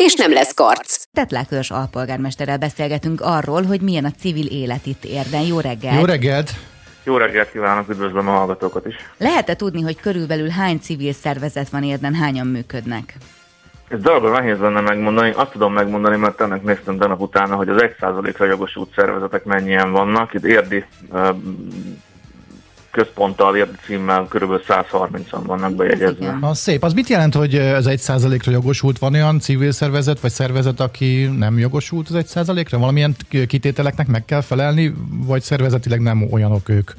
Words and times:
és 0.00 0.14
nem 0.14 0.32
lesz 0.32 0.54
karc. 0.54 1.04
Tetlákös 1.12 1.70
alpolgármesterrel 1.70 2.58
beszélgetünk 2.58 3.20
arról, 3.20 3.62
hogy 3.62 3.80
milyen 3.80 4.04
a 4.04 4.10
civil 4.10 4.46
élet 4.46 4.86
itt 4.86 5.04
Érden. 5.04 5.42
Jó 5.42 5.60
reggelt! 5.60 5.98
Jó 5.98 6.04
reggelt! 6.04 6.50
Jó 7.04 7.16
reggelt 7.16 7.50
kívánok, 7.50 7.88
üdvözlöm 7.88 8.28
a 8.28 8.30
hallgatókat 8.30 8.86
is. 8.86 8.94
Lehet-e 9.18 9.56
tudni, 9.56 9.82
hogy 9.82 10.00
körülbelül 10.00 10.48
hány 10.48 10.78
civil 10.78 11.12
szervezet 11.12 11.68
van 11.68 11.82
Érden, 11.82 12.14
hányan 12.14 12.46
működnek? 12.46 13.14
Ez 13.88 14.00
darabban 14.00 14.30
nehéz 14.30 14.58
lenne 14.58 14.80
megmondani. 14.80 15.32
Azt 15.36 15.50
tudom 15.50 15.72
megmondani, 15.72 16.16
mert 16.16 16.40
ennek 16.40 16.62
néztem 16.62 16.94
nap 16.94 17.20
utána, 17.20 17.56
hogy 17.56 17.68
az 17.68 17.82
1%-ra 18.00 18.44
jogosult 18.44 18.92
szervezetek 18.94 19.44
mennyien 19.44 19.92
vannak. 19.92 20.34
Itt 20.34 20.44
érdi 20.44 20.84
központtal, 22.90 23.56
érdi 23.56 23.76
címmel 23.84 24.26
kb. 24.28 24.60
130-an 24.68 25.40
vannak 25.46 25.74
bejegyezve. 25.74 26.38
Az 26.40 26.58
szép. 26.58 26.82
Az 26.82 26.92
mit 26.92 27.08
jelent, 27.08 27.34
hogy 27.34 27.54
ez 27.54 27.86
egy 27.86 27.98
százalékra 27.98 28.52
jogosult? 28.52 28.98
Van 28.98 29.14
olyan 29.14 29.40
civil 29.40 29.72
szervezet 29.72 30.20
vagy 30.20 30.30
szervezet, 30.30 30.80
aki 30.80 31.30
nem 31.38 31.58
jogosult 31.58 32.08
az 32.08 32.14
egy 32.14 32.26
százalékra? 32.26 32.78
Valamilyen 32.78 33.16
kitételeknek 33.28 34.06
meg 34.06 34.24
kell 34.24 34.40
felelni, 34.40 34.94
vagy 35.26 35.42
szervezetileg 35.42 36.00
nem 36.00 36.26
olyanok 36.30 36.68
ők? 36.68 36.90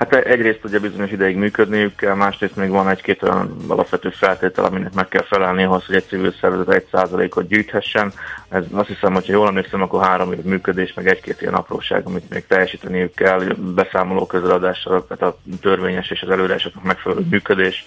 Hát 0.00 0.14
egyrészt 0.14 0.64
ugye 0.64 0.78
bizonyos 0.78 1.10
ideig 1.10 1.36
működniük 1.36 1.96
kell, 1.96 2.14
másrészt 2.14 2.56
még 2.56 2.70
van 2.70 2.88
egy-két 2.88 3.22
olyan 3.22 3.56
alapvető 3.68 4.10
feltétel, 4.10 4.64
aminek 4.64 4.94
meg 4.94 5.08
kell 5.08 5.22
felelni 5.22 5.62
ahhoz, 5.62 5.84
hogy 5.84 5.94
egy 5.94 6.06
civil 6.06 6.34
szervezet 6.40 6.74
egy 6.74 6.86
százalékot 6.90 7.48
gyűjthessen. 7.48 8.12
Ez 8.48 8.64
azt 8.72 8.88
hiszem, 8.88 9.12
hogy 9.12 9.26
ha 9.26 9.32
jól 9.32 9.46
emlékszem, 9.46 9.82
akkor 9.82 10.04
három 10.04 10.32
év 10.32 10.42
működés, 10.42 10.94
meg 10.94 11.08
egy-két 11.08 11.40
ilyen 11.40 11.54
apróság, 11.54 12.06
amit 12.06 12.30
még 12.30 12.46
teljesíteniük 12.46 13.14
kell, 13.14 13.40
beszámoló 13.56 14.26
közeladással, 14.26 15.06
tehát 15.06 15.34
a 15.34 15.38
törvényes 15.60 16.10
és 16.10 16.22
az 16.22 16.30
előírásoknak 16.30 16.84
megfelelő 16.84 17.26
működés. 17.30 17.86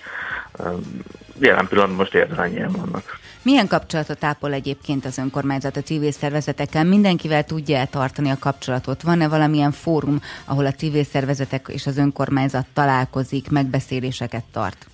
Jelen 1.40 1.68
pillanatban 1.68 1.98
most 1.98 2.16
érdelennyien 2.16 2.72
vannak. 2.72 3.20
Milyen 3.44 3.68
kapcsolatot 3.68 4.24
ápol 4.24 4.54
egyébként 4.54 5.06
az 5.06 5.18
önkormányzat 5.18 5.78
a 5.78 5.82
civil 5.82 6.12
szervezetekkel? 6.12 6.84
Mindenkivel 6.84 7.44
tudja 7.44 7.86
tartani 7.86 8.30
a 8.30 8.38
kapcsolatot? 8.40 9.02
Van-e 9.02 9.28
valamilyen 9.28 9.72
fórum, 9.72 10.22
ahol 10.46 10.66
a 10.66 10.72
civil 10.72 11.04
szervezetek 11.04 11.68
és 11.72 11.88
az 11.88 11.98
önkormányzat 11.98 12.66
találkozik, 12.74 13.50
megbeszéléseket 13.50 14.44
tart? 14.52 14.88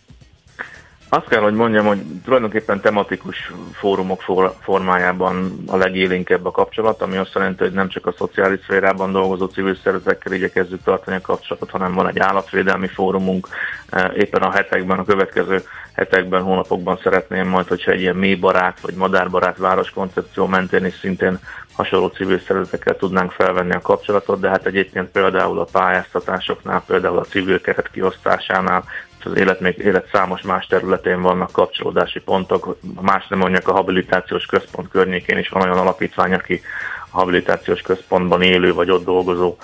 Azt 1.12 1.28
kell, 1.28 1.42
hogy 1.42 1.54
mondjam, 1.54 1.86
hogy 1.86 2.02
tulajdonképpen 2.24 2.82
tematikus 2.82 3.52
fórumok 3.74 4.22
formájában 4.62 5.64
a 5.68 5.76
legélénkebb 5.76 6.46
a 6.46 6.52
kapcsolat, 6.52 7.02
ami 7.02 7.18
azt 7.18 7.34
jelenti, 7.34 7.64
hogy 7.64 7.72
nem 7.72 7.90
csak 7.90 8.06
a 8.06 8.14
szociális 8.18 8.60
szférában 8.64 9.12
dolgozó 9.12 9.46
civil 9.46 9.76
szervezetekkel 9.84 10.34
igyekezzük 10.34 10.84
tartani 10.84 11.16
a 11.16 11.22
kapcsolatot, 11.22 11.70
hanem 11.70 11.94
van 11.94 12.08
egy 12.08 12.20
állatvédelmi 12.20 12.88
fórumunk. 12.88 13.48
E, 13.90 14.12
éppen 14.16 14.42
a 14.42 14.52
hetekben, 14.52 15.00
a 15.00 15.06
következő 15.06 15.62
hetekben, 15.94 16.42
hónapokban 16.42 17.00
szeretném 17.04 17.48
majd, 17.48 17.68
hogyha 17.68 17.92
egy 17.92 18.02
ilyen 18.02 18.16
mély 18.16 18.36
barát 18.36 18.80
vagy 18.80 18.94
madárbarát 18.96 19.58
városkoncepció 19.58 20.46
mentén 20.46 20.86
is 20.86 20.98
szintén 21.00 21.40
hasonló 21.74 22.08
civil 22.08 22.40
szervezetekkel 22.40 22.96
tudnánk 22.96 23.32
felvenni 23.32 23.74
a 23.74 23.82
kapcsolatot, 23.82 24.40
de 24.40 24.50
hát 24.50 24.66
egyébként 24.66 25.10
például 25.10 25.60
a 25.60 25.68
pályáztatásoknál, 25.72 26.84
például 26.88 27.18
a 27.18 27.24
civil 27.24 27.62
keret 27.62 27.92
kiosztásánál, 27.92 28.84
az 29.26 29.38
élet 29.38 29.60
még 29.60 29.78
élet 29.78 30.10
számos 30.12 30.42
más 30.42 30.66
területén 30.66 31.22
vannak 31.22 31.52
kapcsolódási 31.52 32.20
pontok, 32.20 32.78
más 33.02 33.28
nem 33.28 33.40
mondják 33.40 33.68
a 33.68 33.74
habilitációs 33.74 34.46
központ 34.46 34.90
környékén 34.90 35.38
is 35.38 35.50
van 35.50 35.62
olyan 35.62 35.78
alapítvány, 35.78 36.34
aki 36.34 36.62
a 37.10 37.18
habilitációs 37.18 37.82
központban 37.82 38.42
élő 38.42 38.74
vagy 38.74 38.90
ott 38.90 39.06
dolgozó 39.06 39.58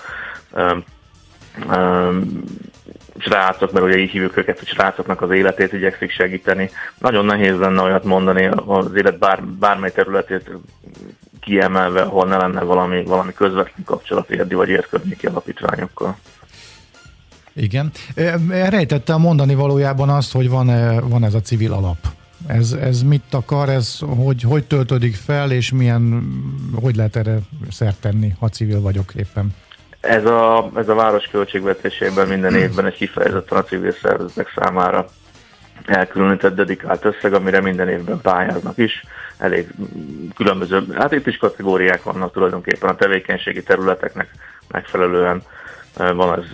um, 0.51 0.83
um, 1.69 2.43
srácok, 3.17 3.71
mert 3.71 3.85
ugye 3.85 3.97
így 3.97 4.09
hívjuk 4.09 4.37
őket, 4.37 4.59
hogy 4.59 4.67
srácoknak 4.67 5.21
az 5.21 5.31
életét 5.31 5.73
igyekszik 5.73 6.11
segíteni. 6.11 6.69
Nagyon 6.97 7.25
nehéz 7.25 7.57
lenne 7.57 7.81
olyat 7.81 8.03
mondani 8.03 8.49
az 8.65 8.95
élet 8.95 9.17
bár, 9.17 9.43
bármely 9.43 9.91
területét 9.91 10.49
kiemelve, 11.41 12.01
ahol 12.01 12.25
ne 12.25 12.37
lenne 12.37 12.61
valami, 12.61 13.03
valami 13.03 13.33
közvetlen 13.33 13.85
kapcsolat 13.85 14.31
érdi 14.31 14.55
vagy 14.55 14.69
érkörnyéki 14.69 15.25
alapítványokkal. 15.25 16.17
Igen. 17.55 17.91
Rejtette 18.49 19.13
a 19.13 19.17
mondani 19.17 19.55
valójában 19.55 20.09
azt, 20.09 20.31
hogy 20.31 20.49
van, 20.49 20.65
van 21.09 21.23
ez 21.23 21.33
a 21.33 21.41
civil 21.41 21.73
alap. 21.73 21.97
Ez, 22.47 22.71
ez 22.71 23.03
mit 23.03 23.33
akar, 23.33 23.69
ez 23.69 23.99
hogy, 24.17 24.41
hogy 24.41 24.63
töltődik 24.63 25.15
fel, 25.15 25.51
és 25.51 25.71
milyen, 25.71 26.23
hogy 26.81 26.95
lehet 26.95 27.15
erre 27.15 27.37
szert 27.71 28.01
tenni, 28.01 28.33
ha 28.39 28.49
civil 28.49 28.81
vagyok 28.81 29.13
éppen? 29.15 29.55
Ez 29.99 30.25
a, 30.25 30.71
ez 30.75 30.89
a 30.89 30.93
város 30.93 31.25
költségvetésében 31.25 32.27
minden 32.27 32.55
évben 32.55 32.85
egy 32.85 32.95
kifejezetten 32.95 33.57
a 33.57 33.63
civil 33.63 33.95
szervezetek 34.01 34.51
számára 34.55 35.09
elkülönített, 35.85 36.55
dedikált 36.55 37.05
összeg, 37.05 37.33
amire 37.33 37.61
minden 37.61 37.89
évben 37.89 38.21
pályáznak 38.21 38.77
is. 38.77 39.03
Elég 39.37 39.67
különböző, 40.35 40.85
hát 40.93 41.11
itt 41.11 41.27
is 41.27 41.37
kategóriák 41.37 42.03
vannak 42.03 42.33
tulajdonképpen 42.33 42.89
a 42.89 42.95
tevékenységi 42.95 43.63
területeknek 43.63 44.29
megfelelően 44.67 45.43
van 45.95 46.39
ez 46.39 46.45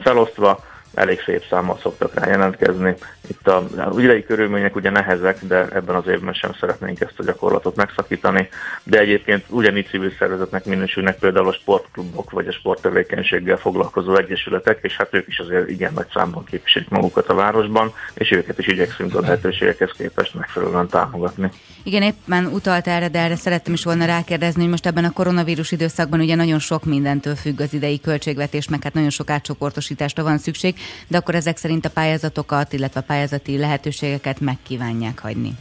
felosztva, 0.00 0.58
elég 0.94 1.20
szép 1.20 1.44
számmal 1.50 1.78
szoktak 1.82 2.14
rá 2.14 2.26
jelentkezni. 2.26 2.94
Itt 3.30 3.48
a 3.48 3.68
idei 3.98 4.24
körülmények 4.24 4.76
ugye 4.76 4.90
nehezek, 4.90 5.44
de 5.44 5.68
ebben 5.72 5.94
az 5.94 6.06
évben 6.06 6.32
sem 6.32 6.52
szeretnénk 6.60 7.00
ezt 7.00 7.18
a 7.18 7.24
gyakorlatot 7.24 7.76
megszakítani, 7.76 8.48
de 8.82 8.98
egyébként 8.98 9.44
ugyanígy 9.48 9.86
civil 9.86 10.12
szervezetnek 10.18 10.64
minősülnek 10.64 11.18
például 11.18 11.48
a 11.48 11.52
sportklubok 11.52 12.30
vagy 12.30 12.46
a 12.46 12.52
sporttevékenységgel 12.52 13.56
foglalkozó 13.56 14.16
egyesületek, 14.16 14.78
és 14.82 14.96
hát 14.96 15.14
ők 15.14 15.28
is 15.28 15.38
azért 15.38 15.68
igen 15.68 15.92
nagy 15.94 16.06
számban 16.12 16.44
képviselik 16.44 16.88
magukat 16.88 17.28
a 17.28 17.34
városban, 17.34 17.92
és 18.14 18.30
őket 18.30 18.58
is 18.58 18.66
igyekszünk 18.66 19.14
a 19.14 19.20
lehetőségekhez 19.20 19.90
képest 19.96 20.34
megfelelően 20.34 20.88
támogatni. 20.88 21.50
Igen, 21.82 22.02
éppen 22.02 22.46
utalt 22.46 22.86
erre, 22.86 23.08
de 23.08 23.18
erre 23.18 23.36
szerettem 23.36 23.72
is 23.72 23.84
volna 23.84 24.04
rákérdezni, 24.04 24.60
hogy 24.60 24.70
most 24.70 24.86
ebben 24.86 25.04
a 25.04 25.12
koronavírus 25.12 25.72
időszakban 25.72 26.20
ugye 26.20 26.34
nagyon 26.34 26.58
sok 26.58 26.84
mindentől 26.84 27.34
függ 27.34 27.60
az 27.60 27.74
idei 27.74 28.00
költségvetés, 28.00 28.68
meg 28.68 28.82
hát 28.82 28.94
nagyon 28.94 29.10
sok 29.10 29.30
átcsoportosításra 29.30 30.22
van 30.22 30.38
szükség, 30.38 30.74
de 31.08 31.16
akkor 31.16 31.34
ezek 31.34 31.56
szerint 31.56 31.84
a 31.84 31.90
pályázatokat, 31.90 32.72
illetve 32.72 33.00
a 33.00 33.04
pályázati 33.20 33.58
lehetőségeket 33.58 34.40
megkívánják 34.40 35.18
hagyni. 35.18 35.54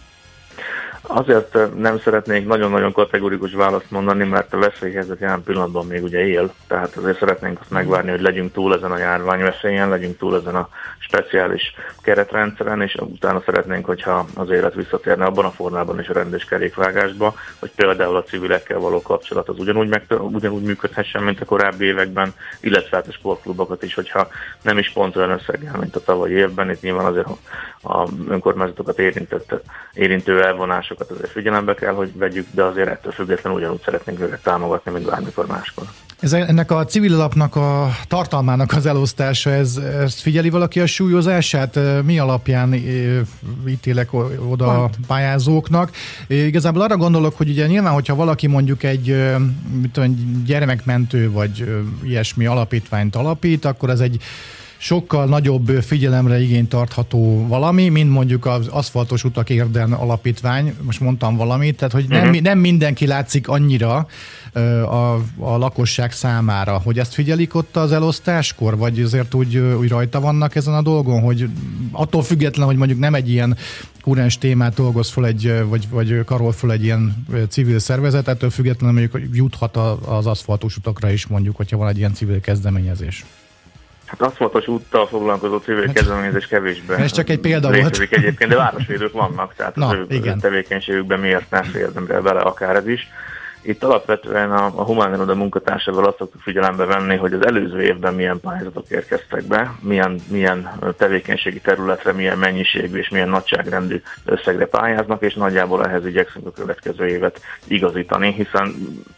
Azért 1.01 1.75
nem 1.75 1.99
szeretnék 1.99 2.47
nagyon-nagyon 2.47 2.91
kategorikus 2.91 3.53
választ 3.53 3.91
mondani, 3.91 4.23
mert 4.23 4.53
a 4.53 4.57
veszélyhelyzet 4.57 5.19
jelen 5.19 5.43
pillanatban 5.43 5.85
még 5.85 6.03
ugye 6.03 6.27
él, 6.27 6.53
tehát 6.67 6.95
azért 6.95 7.17
szeretnénk 7.17 7.59
azt 7.59 7.69
megvárni, 7.69 8.09
hogy 8.09 8.21
legyünk 8.21 8.51
túl 8.51 8.75
ezen 8.75 8.91
a 8.91 8.97
járvány 8.97 9.41
veszélyen, 9.41 9.89
legyünk 9.89 10.17
túl 10.17 10.35
ezen 10.35 10.55
a 10.55 10.69
speciális 10.99 11.73
keretrendszeren, 12.01 12.81
és 12.81 12.95
utána 12.99 13.41
szeretnénk, 13.45 13.85
hogyha 13.85 14.25
az 14.35 14.49
élet 14.49 14.73
visszatérne 14.73 15.25
abban 15.25 15.45
a 15.45 15.51
formában 15.51 15.99
és 15.99 16.07
a 16.07 16.13
rendes 16.13 16.45
kerékvágásba, 16.45 17.33
hogy 17.59 17.71
például 17.75 18.15
a 18.15 18.23
civilekkel 18.23 18.79
való 18.79 19.01
kapcsolat 19.01 19.49
az 19.49 19.59
ugyanúgy, 19.59 19.87
meg, 19.87 20.03
ugyanúgy 20.09 20.63
működhessen, 20.63 21.23
mint 21.23 21.41
a 21.41 21.45
korábbi 21.45 21.85
években, 21.85 22.33
illetve 22.61 22.97
hát 22.97 23.07
a 23.07 23.11
sportklubokat 23.11 23.83
is, 23.83 23.93
hogyha 23.93 24.27
nem 24.61 24.77
is 24.77 24.91
pont 24.91 25.15
olyan 25.15 25.31
összeggel, 25.31 25.77
mint 25.79 25.95
a 25.95 26.03
tavalyi 26.03 26.33
évben, 26.33 26.69
itt 26.69 26.81
nyilván 26.81 27.05
azért 27.05 27.27
a 27.83 28.07
önkormányzatokat 28.27 28.99
érintett, 28.99 29.53
érintő 29.93 30.41
elvonásokat 30.89 31.11
azért 31.11 31.31
figyelembe 31.31 31.73
kell, 31.73 31.93
hogy 31.93 32.11
vegyük, 32.15 32.47
de 32.51 32.63
azért 32.63 32.87
ettől 32.87 33.11
függetlenül 33.11 33.59
ugyanúgy 33.59 33.81
szeretnénk 33.85 34.19
őket 34.19 34.41
támogatni, 34.41 34.91
mint 34.91 35.05
bármikor 35.05 35.45
máskor. 35.47 35.83
Ez, 36.19 36.33
ennek 36.33 36.71
a 36.71 36.85
civil 36.85 37.13
alapnak 37.13 37.55
a 37.55 37.89
tartalmának 38.07 38.71
az 38.71 38.85
elosztása, 38.85 39.49
ez, 39.49 39.77
ezt 39.77 40.19
figyeli 40.19 40.49
valaki 40.49 40.79
a 40.79 40.85
súlyozását? 40.85 41.79
Mi 42.03 42.19
alapján 42.19 42.73
ítélek 43.67 44.13
oda 44.49 44.83
a 44.83 44.89
pályázóknak? 45.07 45.91
Igazából 46.27 46.81
arra 46.81 46.97
gondolok, 46.97 47.37
hogy 47.37 47.49
ugye 47.49 47.67
nyilván, 47.67 47.93
hogyha 47.93 48.15
valaki 48.15 48.47
mondjuk 48.47 48.83
egy 48.83 49.33
mit 49.81 49.91
tudom, 49.91 50.43
gyermekmentő 50.45 51.31
vagy 51.31 51.83
ilyesmi 52.03 52.45
alapítványt 52.45 53.15
alapít, 53.15 53.65
akkor 53.65 53.89
ez 53.89 53.99
egy 53.99 54.21
sokkal 54.81 55.25
nagyobb 55.25 55.67
figyelemre 55.67 56.41
igényt 56.41 56.69
tartható 56.69 57.47
valami, 57.47 57.89
mint 57.89 58.09
mondjuk 58.09 58.45
az 58.45 58.67
aszfaltos 58.67 59.23
utak 59.23 59.49
érden 59.49 59.93
alapítvány, 59.93 60.75
most 60.81 60.99
mondtam 60.99 61.35
valamit, 61.35 61.77
tehát 61.77 61.93
hogy 61.93 62.05
nem, 62.07 62.27
uh-huh. 62.27 62.41
nem 62.41 62.59
mindenki 62.59 63.07
látszik 63.07 63.47
annyira 63.47 64.07
a, 64.83 65.13
a 65.37 65.57
lakosság 65.57 66.11
számára, 66.11 66.81
hogy 66.83 66.99
ezt 66.99 67.13
figyelik 67.13 67.55
ott 67.55 67.75
az 67.75 67.91
elosztáskor, 67.91 68.77
vagy 68.77 68.99
azért 68.99 69.33
úgy, 69.33 69.57
úgy 69.57 69.89
rajta 69.89 70.19
vannak 70.19 70.55
ezen 70.55 70.73
a 70.73 70.81
dolgon, 70.81 71.21
hogy 71.21 71.49
attól 71.91 72.23
független, 72.23 72.65
hogy 72.65 72.77
mondjuk 72.77 72.99
nem 72.99 73.13
egy 73.13 73.29
ilyen 73.29 73.57
kurens 74.01 74.37
témát 74.37 74.73
dolgoz 74.73 75.09
fel 75.09 75.25
egy, 75.25 75.63
vagy, 75.67 75.89
vagy 75.89 76.23
karol 76.25 76.51
fel 76.51 76.71
egy 76.71 76.83
ilyen 76.83 77.25
civil 77.49 77.79
szervezet, 77.79 78.27
ettől 78.27 78.49
függetlenül 78.49 78.99
mondjuk 78.99 79.35
juthat 79.35 79.77
az 80.05 80.25
aszfaltos 80.25 80.77
utakra 80.77 81.09
is 81.11 81.27
mondjuk, 81.27 81.55
hogyha 81.55 81.77
van 81.77 81.87
egy 81.87 81.97
ilyen 81.97 82.13
civil 82.13 82.39
kezdeményezés. 82.39 83.25
Hát 84.09 84.21
aszfaltos 84.21 84.67
úttal 84.67 85.07
foglalkozó 85.07 85.57
civil 85.57 85.85
hát, 85.85 85.95
kezdeményezés 85.95 86.47
kevésbé. 86.47 86.93
Ez 86.93 87.11
csak 87.11 87.29
egy 87.29 87.39
példa 87.39 87.71
volt. 87.71 87.99
egyébként, 87.99 88.49
de 88.49 88.55
városvédők 88.55 89.13
vannak, 89.13 89.53
tehát 89.55 89.75
Na, 89.75 89.87
az 89.87 89.93
ő 89.93 90.05
igen. 90.09 90.39
tevékenységükben 90.39 91.19
miért 91.19 91.49
ne 91.49 91.63
férne 91.63 92.19
bele 92.19 92.39
akár 92.39 92.75
ez 92.75 92.87
is. 92.87 93.09
Itt 93.61 93.83
alapvetően 93.83 94.51
a, 94.51 94.65
a 94.65 94.83
Humán 94.83 95.13
Iroda 95.13 95.35
munkatársával 95.35 96.05
azt 96.05 96.17
szoktuk 96.17 96.41
figyelembe 96.41 96.85
venni, 96.85 97.15
hogy 97.15 97.33
az 97.33 97.45
előző 97.45 97.81
évben 97.81 98.13
milyen 98.13 98.39
pályázatok 98.39 98.89
érkeztek 98.89 99.43
be, 99.43 99.75
milyen, 99.79 100.19
milyen 100.27 100.69
tevékenységi 100.97 101.59
területre, 101.59 102.11
milyen 102.11 102.37
mennyiségű 102.37 102.97
és 102.97 103.09
milyen 103.09 103.29
nagyságrendű 103.29 104.01
összegre 104.25 104.65
pályáznak, 104.65 105.21
és 105.21 105.33
nagyjából 105.33 105.85
ehhez 105.85 106.05
igyekszünk 106.05 106.45
a 106.45 106.51
következő 106.51 107.07
évet 107.07 107.41
igazítani, 107.67 108.31
hiszen 108.33 108.75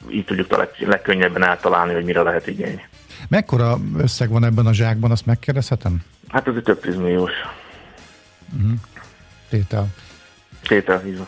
így 0.09 0.25
tudjuk 0.25 0.51
a 0.51 0.57
leg, 0.57 0.69
legkönnyebben 0.79 1.43
eltalálni, 1.43 1.93
hogy 1.93 2.05
mire 2.05 2.21
lehet 2.21 2.47
igény. 2.47 2.81
Mekkora 3.31 3.77
összeg 3.97 4.29
van 4.29 4.43
ebben 4.43 4.65
a 4.65 4.73
zsákban, 4.73 5.11
azt 5.11 5.25
megkérdezhetem? 5.25 6.03
Hát 6.27 6.47
ez 6.47 6.55
egy 6.55 6.63
több 6.63 6.79
tízmilliós. 6.79 7.31
Uh-huh. 8.55 8.71
Tétel. 9.49 9.87
Tétel, 10.67 11.05
így 11.07 11.17
van. 11.17 11.27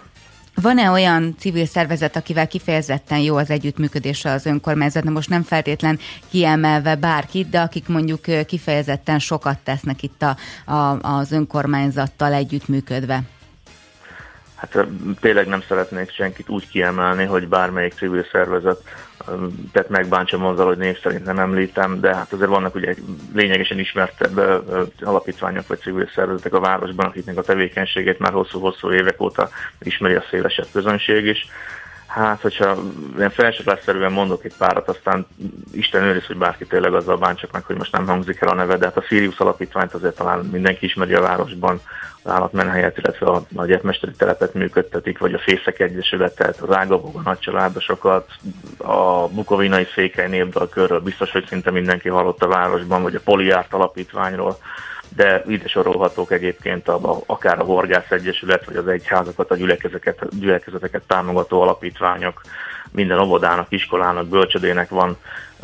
Van-e 0.56 0.90
olyan 0.90 1.36
civil 1.40 1.66
szervezet, 1.66 2.16
akivel 2.16 2.48
kifejezetten 2.48 3.20
jó 3.20 3.36
az 3.36 3.50
együttműködése 3.50 4.32
az 4.32 4.46
önkormányzat? 4.46 5.04
Most 5.04 5.30
nem 5.30 5.42
feltétlen 5.42 6.00
kiemelve 6.30 6.96
bárkit, 6.96 7.50
de 7.50 7.62
akik 7.62 7.88
mondjuk 7.88 8.46
kifejezetten 8.46 9.20
sokat 9.20 9.58
tesznek 9.60 10.04
itt 10.04 10.22
a, 10.22 10.38
a, 10.72 11.00
az 11.02 11.32
önkormányzattal 11.32 12.34
együttműködve. 12.34 13.22
Hát 14.56 14.86
tényleg 15.20 15.48
nem 15.48 15.64
szeretnék 15.68 16.12
senkit 16.12 16.50
úgy 16.50 16.68
kiemelni, 16.68 17.24
hogy 17.24 17.48
bármelyik 17.48 17.94
civil 17.94 18.26
szervezet 18.32 18.84
tehát 19.72 19.90
megbántsam 19.90 20.46
azzal, 20.46 20.66
hogy 20.66 20.78
név 20.78 21.00
szerint 21.00 21.26
nem 21.26 21.40
említem, 21.40 22.00
de 22.00 22.16
hát 22.16 22.34
azért 22.34 22.50
vannak 22.50 22.76
ugye 22.76 22.96
lényegesen 23.34 23.80
ismertebb 23.80 24.38
alapítványok 25.02 25.68
vagy 25.68 25.80
civil 25.80 26.10
szervezetek 26.16 26.54
a 26.54 26.60
városban, 26.60 27.06
akiknek 27.06 27.38
a 27.38 27.42
tevékenységét 27.42 28.20
már 28.20 28.32
hosszú-hosszú 28.32 28.92
évek 28.92 29.22
óta 29.22 29.50
ismeri 29.80 30.14
a 30.14 30.24
szélesebb 30.30 30.68
közönség 30.72 31.26
is. 31.26 31.48
Hát, 32.14 32.42
hogyha 32.42 32.78
ilyen 33.18 33.30
felsőklásszerűen 33.30 34.12
mondok 34.12 34.44
egy 34.44 34.54
párat, 34.58 34.90
aztán 34.90 35.28
Isten 35.72 36.04
őriz, 36.04 36.26
hogy 36.26 36.38
bárki 36.38 36.66
tényleg 36.66 36.94
azzal 36.94 37.18
bántsak 37.18 37.52
meg, 37.52 37.64
hogy 37.64 37.78
most 37.78 37.92
nem 37.92 38.08
hangzik 38.08 38.42
el 38.42 38.48
a 38.48 38.54
neve, 38.54 38.78
de 38.78 38.86
hát 38.86 38.98
a 38.98 39.02
Sirius 39.02 39.40
alapítványt 39.40 39.94
azért 39.94 40.16
talán 40.16 40.40
mindenki 40.40 40.86
ismeri 40.86 41.14
a 41.14 41.22
városban, 41.22 41.82
az 42.24 42.32
állatmenhelyet, 42.32 42.98
illetve 42.98 43.26
a 43.26 43.44
nagyetmesteri 43.50 44.12
telepet 44.12 44.54
működtetik, 44.54 45.18
vagy 45.18 45.34
a 45.34 45.40
Fészek 45.40 45.80
Egyesületet, 45.80 46.58
az 46.58 46.76
Ágabog, 46.76 47.16
a 47.16 47.22
nagycsaládosokat, 47.22 48.30
a 48.78 49.28
Bukovinai 49.28 49.88
Székely 49.96 50.28
Népdalkörről, 50.28 51.00
biztos, 51.00 51.32
hogy 51.32 51.46
szinte 51.48 51.72
mindenki 51.72 52.10
hallott 52.10 52.44
a 52.44 52.48
városban, 52.48 53.02
vagy 53.02 53.16
a 53.16 53.22
Poliárt 53.24 53.74
alapítványról, 53.74 54.58
de 55.16 55.44
ide 55.48 55.68
sorolhatók 55.68 56.32
egyébként 56.32 56.88
a, 56.88 57.12
a, 57.12 57.20
akár 57.26 57.60
a 57.60 57.64
Horgász 57.64 58.12
Egyesület, 58.12 58.66
vagy 58.66 58.76
az 58.76 58.88
egyházakat, 58.88 59.52
a 59.52 59.56
gyülekezeteket, 59.56 60.40
gyülekezeteket 60.40 61.02
támogató 61.08 61.62
alapítványok, 61.62 62.42
minden 62.92 63.20
óvodának, 63.20 63.68
iskolának, 63.70 64.28
bölcsödének 64.28 64.90
van 64.90 65.18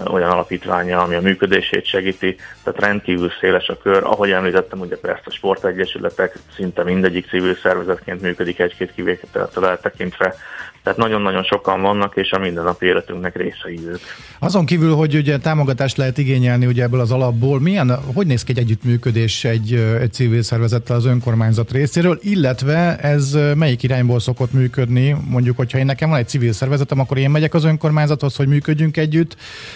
olyan 0.05 0.29
alapítványa, 0.29 1.01
ami 1.01 1.15
a 1.15 1.21
működését 1.21 1.85
segíti, 1.85 2.35
tehát 2.63 2.79
rendkívül 2.79 3.31
széles 3.39 3.67
a 3.67 3.77
kör. 3.77 4.03
Ahogy 4.03 4.31
említettem, 4.31 4.79
ugye 4.79 4.97
persze 4.97 5.23
a 5.25 5.31
sportegyesületek 5.31 6.35
szinte 6.55 6.83
mindegyik 6.83 7.27
civil 7.27 7.55
szervezetként 7.55 8.21
működik 8.21 8.59
egy-két 8.59 8.93
kivételtől 8.93 9.65
eltekintve, 9.65 10.35
tehát 10.83 10.99
nagyon-nagyon 10.99 11.43
sokan 11.43 11.81
vannak, 11.81 12.15
és 12.15 12.31
a 12.31 12.39
mindennapi 12.39 12.85
életünknek 12.85 13.35
részei 13.35 13.79
ők. 13.87 13.99
Azon 14.39 14.65
kívül, 14.65 14.95
hogy 14.95 15.15
ugye 15.15 15.37
támogatást 15.37 15.97
lehet 15.97 16.17
igényelni 16.17 16.65
ugye 16.65 16.83
ebből 16.83 16.99
az 16.99 17.11
alapból, 17.11 17.59
milyen, 17.59 17.99
hogy 18.13 18.27
néz 18.27 18.43
ki 18.43 18.51
egy 18.51 18.57
együttműködés 18.57 19.43
egy, 19.43 19.73
egy 20.01 20.13
civil 20.13 20.41
szervezettel 20.41 20.95
az 20.95 21.05
önkormányzat 21.05 21.71
részéről, 21.71 22.19
illetve 22.21 22.97
ez 22.97 23.37
melyik 23.55 23.83
irányból 23.83 24.19
szokott 24.19 24.53
működni? 24.53 25.15
Mondjuk, 25.29 25.57
hogyha 25.57 25.77
én 25.77 25.85
nekem 25.85 26.09
van 26.09 26.19
egy 26.19 26.27
civil 26.27 26.51
szervezetem, 26.51 26.99
akkor 26.99 27.17
én 27.17 27.29
megyek 27.29 27.53
az 27.53 27.63
önkormányzathoz, 27.63 28.35
hogy 28.35 28.47
működjünk 28.47 28.97
együtt, 28.97 29.35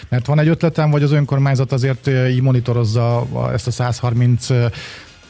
mert 0.09 0.25
van 0.25 0.39
egy 0.39 0.47
ötletem, 0.47 0.91
vagy 0.91 1.03
az 1.03 1.11
önkormányzat 1.11 1.71
azért 1.71 2.07
így 2.07 2.41
monitorozza 2.41 3.27
ezt 3.53 3.67
a 3.67 3.71
130 3.71 4.47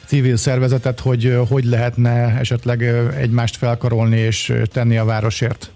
civil 0.05 0.37
szervezetet, 0.37 0.99
hogy 0.99 1.37
hogy 1.49 1.63
lehetne 1.63 2.37
esetleg 2.39 2.81
egymást 3.17 3.57
felkarolni 3.57 4.17
és 4.17 4.53
tenni 4.71 4.97
a 4.97 5.05
városért? 5.05 5.71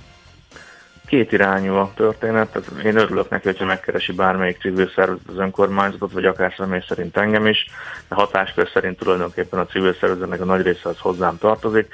Két 1.06 1.32
irányú 1.32 1.74
a 1.74 1.92
történet, 1.96 2.48
tehát 2.52 2.86
én 2.86 2.98
örülök 2.98 3.30
neki, 3.30 3.48
hogyha 3.48 3.66
megkeresi 3.66 4.12
bármelyik 4.12 4.58
civil 4.60 4.92
szervezet 4.96 5.28
az 5.28 5.38
önkormányzatot, 5.38 6.12
vagy 6.12 6.26
akár 6.26 6.54
személy 6.58 6.84
szerint 6.88 7.18
engem 7.18 7.46
is, 7.46 7.66
de 8.08 8.16
hatáskör 8.16 8.70
szerint 8.74 8.98
tulajdonképpen 8.98 9.60
a 9.60 9.66
civil 9.66 9.96
szervezetnek 10.00 10.42
a 10.42 10.46
nagy 10.46 10.62
része 10.62 10.90
az 10.90 10.98
hozzám 11.00 11.38
tartozik. 11.38 11.88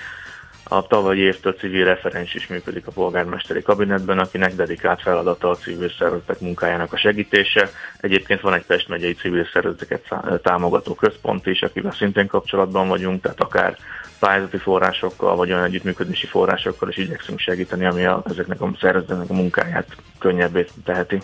A 0.63 0.87
tavalyi 0.87 1.19
évtől 1.19 1.53
civil 1.53 1.85
referens 1.85 2.33
is 2.33 2.47
működik 2.47 2.87
a 2.87 2.91
polgármesteri 2.91 3.61
kabinetben, 3.61 4.19
akinek 4.19 4.55
dedikált 4.55 5.01
feladata 5.01 5.49
a 5.49 5.55
civil 5.55 5.89
szervezetek 5.97 6.39
munkájának 6.39 6.93
a 6.93 6.97
segítése. 6.97 7.69
Egyébként 7.97 8.41
van 8.41 8.53
egy 8.53 8.65
Pest 8.65 8.87
megyei 8.87 9.13
civil 9.13 9.47
szervezeteket 9.53 10.15
támogató 10.41 10.93
központ 10.93 11.47
is, 11.47 11.61
akivel 11.61 11.91
szintén 11.91 12.27
kapcsolatban 12.27 12.87
vagyunk, 12.87 13.21
tehát 13.21 13.41
akár 13.41 13.77
pályázati 14.19 14.57
forrásokkal, 14.57 15.35
vagy 15.35 15.51
olyan 15.51 15.63
együttműködési 15.63 16.27
forrásokkal 16.27 16.89
is 16.89 16.97
igyekszünk 16.97 17.39
segíteni, 17.39 17.85
ami 17.85 18.05
a, 18.05 18.23
ezeknek 18.29 18.61
a 18.61 18.71
szervezeteknek 18.79 19.29
a 19.29 19.33
munkáját 19.33 19.95
könnyebbé 20.19 20.65
teheti. 20.85 21.21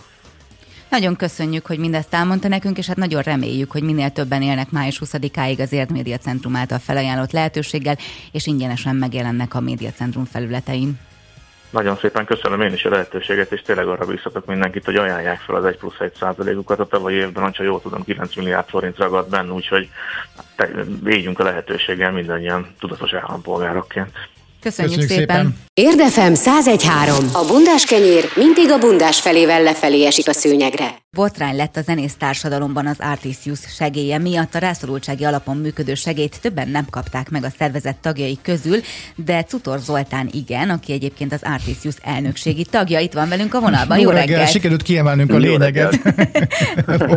Nagyon 0.90 1.16
köszönjük, 1.16 1.66
hogy 1.66 1.78
mindezt 1.78 2.14
elmondta 2.14 2.48
nekünk, 2.48 2.78
és 2.78 2.86
hát 2.86 2.96
nagyon 2.96 3.22
reméljük, 3.22 3.70
hogy 3.70 3.82
minél 3.82 4.10
többen 4.10 4.42
élnek 4.42 4.70
május 4.70 5.00
20-áig 5.04 5.60
az 5.60 5.72
Érd 5.72 5.90
Média 5.90 6.16
Centrum 6.16 6.56
által 6.56 6.78
felajánlott 6.78 7.32
lehetőséggel, 7.32 7.96
és 8.32 8.46
ingyenesen 8.46 8.96
megjelennek 8.96 9.54
a 9.54 9.60
Média 9.60 9.90
Centrum 9.90 10.24
felületein. 10.24 10.98
Nagyon 11.70 11.96
szépen 11.96 12.24
köszönöm 12.24 12.60
én 12.60 12.72
is 12.72 12.84
a 12.84 12.90
lehetőséget, 12.90 13.52
és 13.52 13.62
tényleg 13.62 13.86
arra 13.86 14.06
biztatok 14.06 14.46
mindenkit, 14.46 14.84
hogy 14.84 14.96
ajánlják 14.96 15.40
fel 15.40 15.54
az 15.54 15.64
1 15.64 15.76
plusz 15.76 16.00
1 16.00 16.12
százalékukat. 16.14 16.78
A 16.78 16.86
tavalyi 16.86 17.16
évben, 17.16 17.52
ha 17.56 17.62
jól 17.62 17.80
tudom, 17.80 18.04
9 18.04 18.36
milliárd 18.36 18.68
forint 18.68 18.96
ragadt 18.96 19.30
benne, 19.30 19.52
úgyhogy 19.52 19.90
védjünk 21.02 21.38
a 21.38 21.44
lehetőséggel 21.44 22.12
mindannyian 22.12 22.66
tudatos 22.78 23.12
állampolgárokként. 23.12 24.10
Köszönjük, 24.60 24.94
Köszönjük 24.94 25.18
szépen. 25.18 25.36
szépen. 25.36 25.56
Érdefem 25.74 26.32
1013. 26.32 27.24
A 27.32 27.44
bundás 27.46 27.84
kenyér 27.84 28.24
mindig 28.34 28.70
a 28.70 28.78
bundás 28.78 29.20
felével 29.20 29.62
lefelé 29.62 30.06
esik 30.06 30.28
a 30.28 30.32
szőnyegre. 30.32 30.94
Botrány 31.10 31.56
lett 31.56 31.76
a 31.76 31.80
zenész 31.80 32.14
társadalomban 32.18 32.86
az 32.86 32.96
Artisius 32.98 33.58
segélye 33.76 34.18
miatt 34.18 34.54
a 34.54 34.58
rászorultsági 34.58 35.24
alapon 35.24 35.56
működő 35.56 35.94
segélyt 35.94 36.40
többen 36.40 36.68
nem 36.68 36.86
kapták 36.90 37.30
meg 37.30 37.44
a 37.44 37.48
szervezet 37.58 37.96
tagjai 37.96 38.38
közül, 38.42 38.80
de 39.14 39.44
Cutor 39.44 39.78
Zoltán 39.78 40.28
igen, 40.32 40.70
aki 40.70 40.92
egyébként 40.92 41.32
az 41.32 41.40
Artisius 41.42 41.94
elnökségi 42.02 42.64
tagja. 42.64 42.98
Itt 42.98 43.12
van 43.12 43.28
velünk 43.28 43.54
a 43.54 43.60
vonalban. 43.60 43.98
Jó, 43.98 44.02
jó 44.02 44.10
reggel. 44.10 44.26
reggel. 44.26 44.46
Sikerült 44.46 44.82
kiemelnünk 44.82 45.32
a 45.32 45.36
lényeget. 45.36 45.98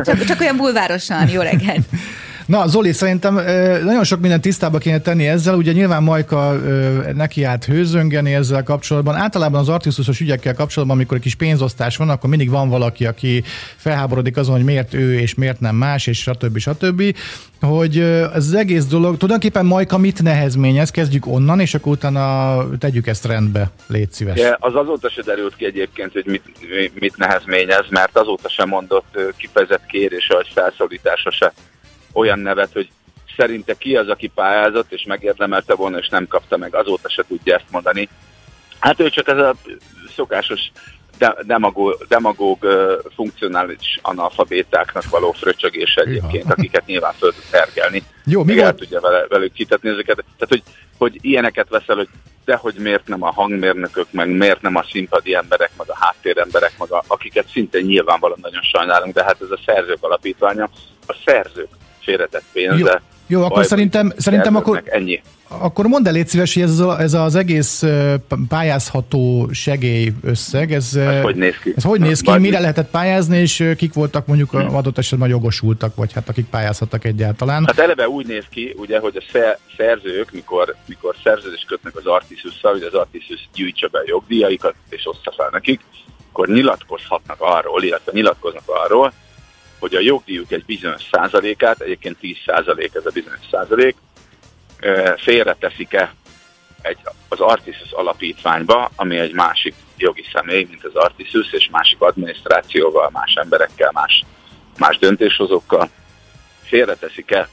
csak, 0.04 0.24
csak 0.26 0.40
olyan 0.40 0.58
bulvárosan. 0.58 1.30
Jó 1.30 1.42
reggelt. 1.42 1.86
Na, 2.46 2.68
Zoli, 2.68 2.92
szerintem 2.92 3.34
nagyon 3.84 4.04
sok 4.04 4.20
minden 4.20 4.42
tisztába 4.42 4.78
kéne 4.78 5.00
tenni 5.00 5.28
ezzel. 5.28 5.56
Ugye 5.56 5.72
nyilván 5.72 6.04
Majka 6.04 6.60
neki 7.14 7.44
állt 7.44 7.66
hőzöngeni 7.66 8.34
ezzel 8.34 8.64
kapcsolatban. 8.64 9.16
Általában 9.16 9.60
az 9.60 9.70
artisztusos 9.70 10.20
ügyekkel 10.20 10.54
kapcsolatban, 10.54 10.98
amikor 10.98 11.18
egy 11.18 11.24
kis 11.24 11.36
pénzosztás 11.36 11.98
van, 11.98 12.10
akkor 12.10 12.30
mindig 12.30 12.50
van 12.50 12.70
valaki, 12.70 13.06
aki 13.06 13.44
felháborodik 13.76 14.38
azon, 14.38 14.56
hogy 14.56 14.64
miért 14.64 14.94
ő 14.94 15.20
és 15.20 15.34
miért 15.34 15.60
nem 15.60 15.76
más, 15.76 16.08
és 16.08 16.22
stb. 16.22 16.58
stb. 16.58 17.16
Hogy 17.62 18.00
ez 18.00 18.46
az 18.46 18.54
egész 18.54 18.86
dolog, 18.86 19.18
tulajdonképpen 19.18 19.66
Majka 19.66 19.98
mit 19.98 20.22
nehezményez, 20.22 20.92
kezdjük 20.92 21.28
onnan, 21.28 21.60
és 21.60 21.74
akkor 21.74 21.92
utána 21.92 22.78
tegyük 22.78 23.08
ezt 23.08 23.26
rendbe, 23.26 23.72
légy 23.88 24.12
szíves. 24.12 24.40
Ja, 24.40 24.58
az 24.60 24.76
azóta 24.76 25.10
se 25.10 25.22
derült 25.22 25.56
ki 25.56 25.66
egyébként, 25.66 26.12
hogy 26.12 26.26
mit, 26.26 26.44
mit 27.00 27.18
nehezményez, 27.18 27.86
mert 27.90 28.18
azóta 28.18 28.50
sem 28.50 28.70
mondott 28.70 29.18
kifejezett 29.38 29.86
kérése 29.86 30.34
vagy 30.34 30.52
felszólítása 30.54 31.32
se 31.32 31.54
olyan 32.14 32.40
nevet, 32.40 32.74
hogy 32.74 32.90
szerinte 33.38 33.74
ki 33.74 33.96
az, 33.96 34.10
aki 34.10 34.28
pályázott, 34.28 34.92
és 34.92 35.04
megérdemelte 35.08 35.76
volna, 35.76 35.98
és 35.98 36.10
nem 36.10 36.28
kapta 36.28 36.58
meg. 36.58 36.76
Azóta 36.76 37.10
se 37.10 37.24
tudja 37.28 37.56
ezt 37.56 37.72
mondani. 37.72 38.10
Hát 38.80 39.00
ő 39.00 39.10
csak 39.10 39.28
ez 39.28 39.38
a 39.38 39.56
szokásos 40.16 40.72
demagóg, 41.42 42.06
demagóg 42.08 42.68
funkcionális 43.16 44.00
analfabétáknak 44.02 45.10
való 45.10 45.32
fröcsögés 45.32 45.96
egyébként, 45.96 46.52
akiket 46.52 46.86
nyilván 46.86 47.14
föl 47.14 47.32
tud 47.32 47.44
tergelni. 47.52 48.04
Jó, 48.26 48.44
mi 48.44 48.60
el 48.60 48.76
tudja 48.76 49.00
vele, 49.00 49.26
velük 49.28 49.54
kitetni 49.54 49.90
ezeket. 49.90 50.16
Tehát, 50.16 50.48
hogy, 50.48 50.64
hogy 50.98 51.18
ilyeneket 51.22 51.70
veszel, 51.70 51.96
hogy 51.96 52.10
de 52.46 52.56
hogy 52.56 52.76
miért 52.78 53.08
nem 53.08 53.24
a 53.24 53.32
hangmérnökök, 53.32 54.08
meg 54.12 54.30
miért 54.30 54.62
nem 54.62 54.76
a 54.76 54.84
színpadi 54.92 55.36
emberek, 55.36 55.72
meg 55.78 55.90
a 55.90 55.98
háttéremberek, 56.00 56.74
meg 56.80 56.92
a, 56.92 57.04
akiket 57.08 57.48
szintén 57.48 57.86
nyilvánvalóan 57.86 58.40
nagyon 58.42 58.62
sajnálunk, 58.62 59.14
de 59.14 59.24
hát 59.24 59.42
ez 59.42 59.52
a 59.52 59.60
szerzők 59.66 59.98
alapítványa, 60.04 60.70
a 61.08 61.16
szerzők 61.26 61.70
félretett 62.04 62.44
pénze. 62.54 62.78
Jó. 62.78 63.12
Jó, 63.28 63.44
akkor 63.44 63.66
szerintem, 63.66 64.14
szerintem 64.18 64.56
akkor, 64.56 64.84
ennyi. 64.86 65.22
akkor 65.48 65.86
mondd 65.86 66.08
el 66.08 66.14
légy 66.14 66.28
szíves, 66.28 66.54
hogy 66.54 66.64
ez, 66.64 66.80
az, 66.80 67.00
ez 67.00 67.14
az 67.14 67.36
egész 67.36 67.84
pályázható 68.48 69.50
segélyösszeg, 69.52 70.74
ez, 70.74 70.96
ez 70.96 71.22
hogy 71.24 71.36
néz 71.36 71.56
ki? 71.64 71.74
Ez 71.76 71.84
hogy 71.84 72.00
néz 72.00 72.22
ki, 72.22 72.38
mire 72.38 72.60
lehetett 72.60 72.90
pályázni, 72.90 73.38
és 73.38 73.74
kik 73.78 73.94
voltak 73.94 74.28
mondjuk 74.28 74.50
hmm. 74.50 74.76
adott 74.76 74.98
esetben 74.98 75.30
jogosultak, 75.30 75.96
vagy 75.96 76.14
hát 76.14 76.30
akik 76.30 76.46
pályázhattak 76.46 77.06
egyáltalán? 77.06 77.66
Hát 77.66 77.80
eleve 77.80 78.08
úgy 78.08 78.28
néz 78.28 78.46
ki, 78.50 78.74
ugye, 78.78 79.00
hogy 79.00 79.16
a 79.16 79.40
szerzők, 79.78 80.32
mikor, 80.32 80.76
mikor 80.86 81.16
szerződést 81.24 81.68
kötnek 81.68 81.96
az 81.96 82.06
Artisus-szal, 82.06 82.72
hogy 82.72 82.84
az 82.84 82.94
Artisus 82.94 83.50
gyűjtse 83.54 83.88
be 83.88 84.00
a 84.00 84.04
jogdíjaikat, 84.06 84.76
és 84.90 85.08
oszta 85.08 85.34
fel 85.38 85.50
nekik, 85.52 85.80
akkor 86.32 86.48
nyilatkozhatnak 86.48 87.38
arról, 87.40 87.84
illetve 87.84 88.12
nyilatkoznak 88.16 88.64
arról, 88.66 89.14
hogy 89.84 89.96
a 89.96 90.00
jogdíjuk 90.00 90.52
egy 90.52 90.66
bizonyos 90.66 91.02
százalékát, 91.12 91.82
egyébként 91.82 92.18
10 92.18 92.38
százalék 92.46 92.96
ez 92.96 93.06
a 93.06 93.12
bizonyos 93.14 93.46
százalék, 93.52 93.96
félreteszik-e 95.18 96.14
egy, 96.82 96.98
az 97.30 97.40
Artisus 97.40 97.92
alapítványba, 97.92 98.92
ami 98.96 99.18
egy 99.18 99.34
másik 99.34 99.74
jogi 99.98 100.26
személy, 100.34 100.68
mint 100.70 100.84
az 100.84 100.96
Artisus, 100.96 101.52
és 101.52 101.70
másik 101.72 102.02
adminisztrációval, 102.02 103.10
más 103.14 103.34
emberekkel, 103.34 103.92
más, 103.94 104.24
más 104.78 104.98
döntéshozókkal, 104.98 105.90
félreteszik-e 106.64 107.50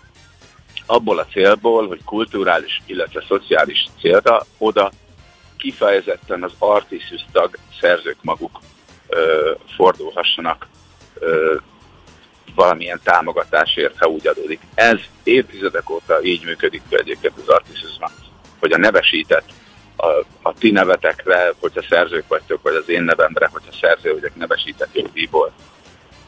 abból 0.87 1.19
a 1.19 1.27
célból, 1.27 1.87
hogy 1.87 2.05
kulturális, 2.05 2.83
illetve 2.87 3.25
szociális 3.29 3.87
célra 4.01 4.47
oda 4.59 4.91
kifejezetten 5.57 6.43
az 6.43 6.53
Artisus 6.59 7.25
tag 7.33 7.59
szerzők 7.81 8.19
maguk 8.23 8.61
ö, 9.09 9.53
fordulhassanak 9.77 10.69
ö, 11.15 11.57
valamilyen 12.55 13.01
támogatásért, 13.05 13.99
ha 13.99 14.09
úgy 14.09 14.27
adódik. 14.27 14.61
Ez 14.75 14.99
évtizedek 15.23 15.91
óta 15.91 16.23
így 16.23 16.45
működik 16.45 16.83
egyébként 16.89 17.35
az 17.37 17.49
artiszizmus, 17.49 18.13
hogy 18.59 18.73
a 18.73 18.79
nevesített 18.79 19.49
a, 19.97 20.07
a 20.43 20.55
ti 20.59 20.71
nevetekre, 20.71 21.53
hogyha 21.59 21.83
szerzők 21.89 22.29
vagytok, 22.29 22.63
vagy 22.63 22.75
az 22.75 22.89
én 22.89 23.03
nevemre, 23.03 23.49
hogyha 23.53 23.73
szerző 23.81 24.13
vagyok 24.13 24.37
nevesített 24.37 24.95
jogdíjból, 24.95 25.53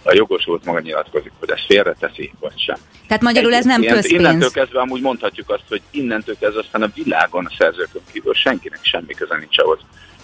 a 0.02 0.14
jogosult 0.14 0.64
maga 0.64 0.81
nyilatkozik, 0.81 1.33
hogy 1.38 1.50
ezt 1.50 1.64
félreteszi, 1.67 2.33
vagy 2.41 2.59
sem. 2.59 2.76
Tehát 3.07 3.23
magyarul 3.23 3.55
ez 3.55 3.64
nem 3.64 3.83
közpénz. 3.83 4.21
Innentől 4.21 4.50
kezdve 4.50 4.81
amúgy 4.81 5.00
mondhatjuk 5.00 5.50
azt, 5.50 5.64
hogy 5.69 5.83
innentől 5.91 6.37
kezdve 6.38 6.61
aztán 6.61 6.83
a 6.83 6.91
világon 6.95 7.47
a 7.47 7.55
szerzőkön 7.59 8.02
kívül 8.12 8.35
senkinek 8.35 8.79
semmi 8.83 9.14
köze 9.14 9.37
nincs 9.37 9.59
ahhoz, 9.59 9.79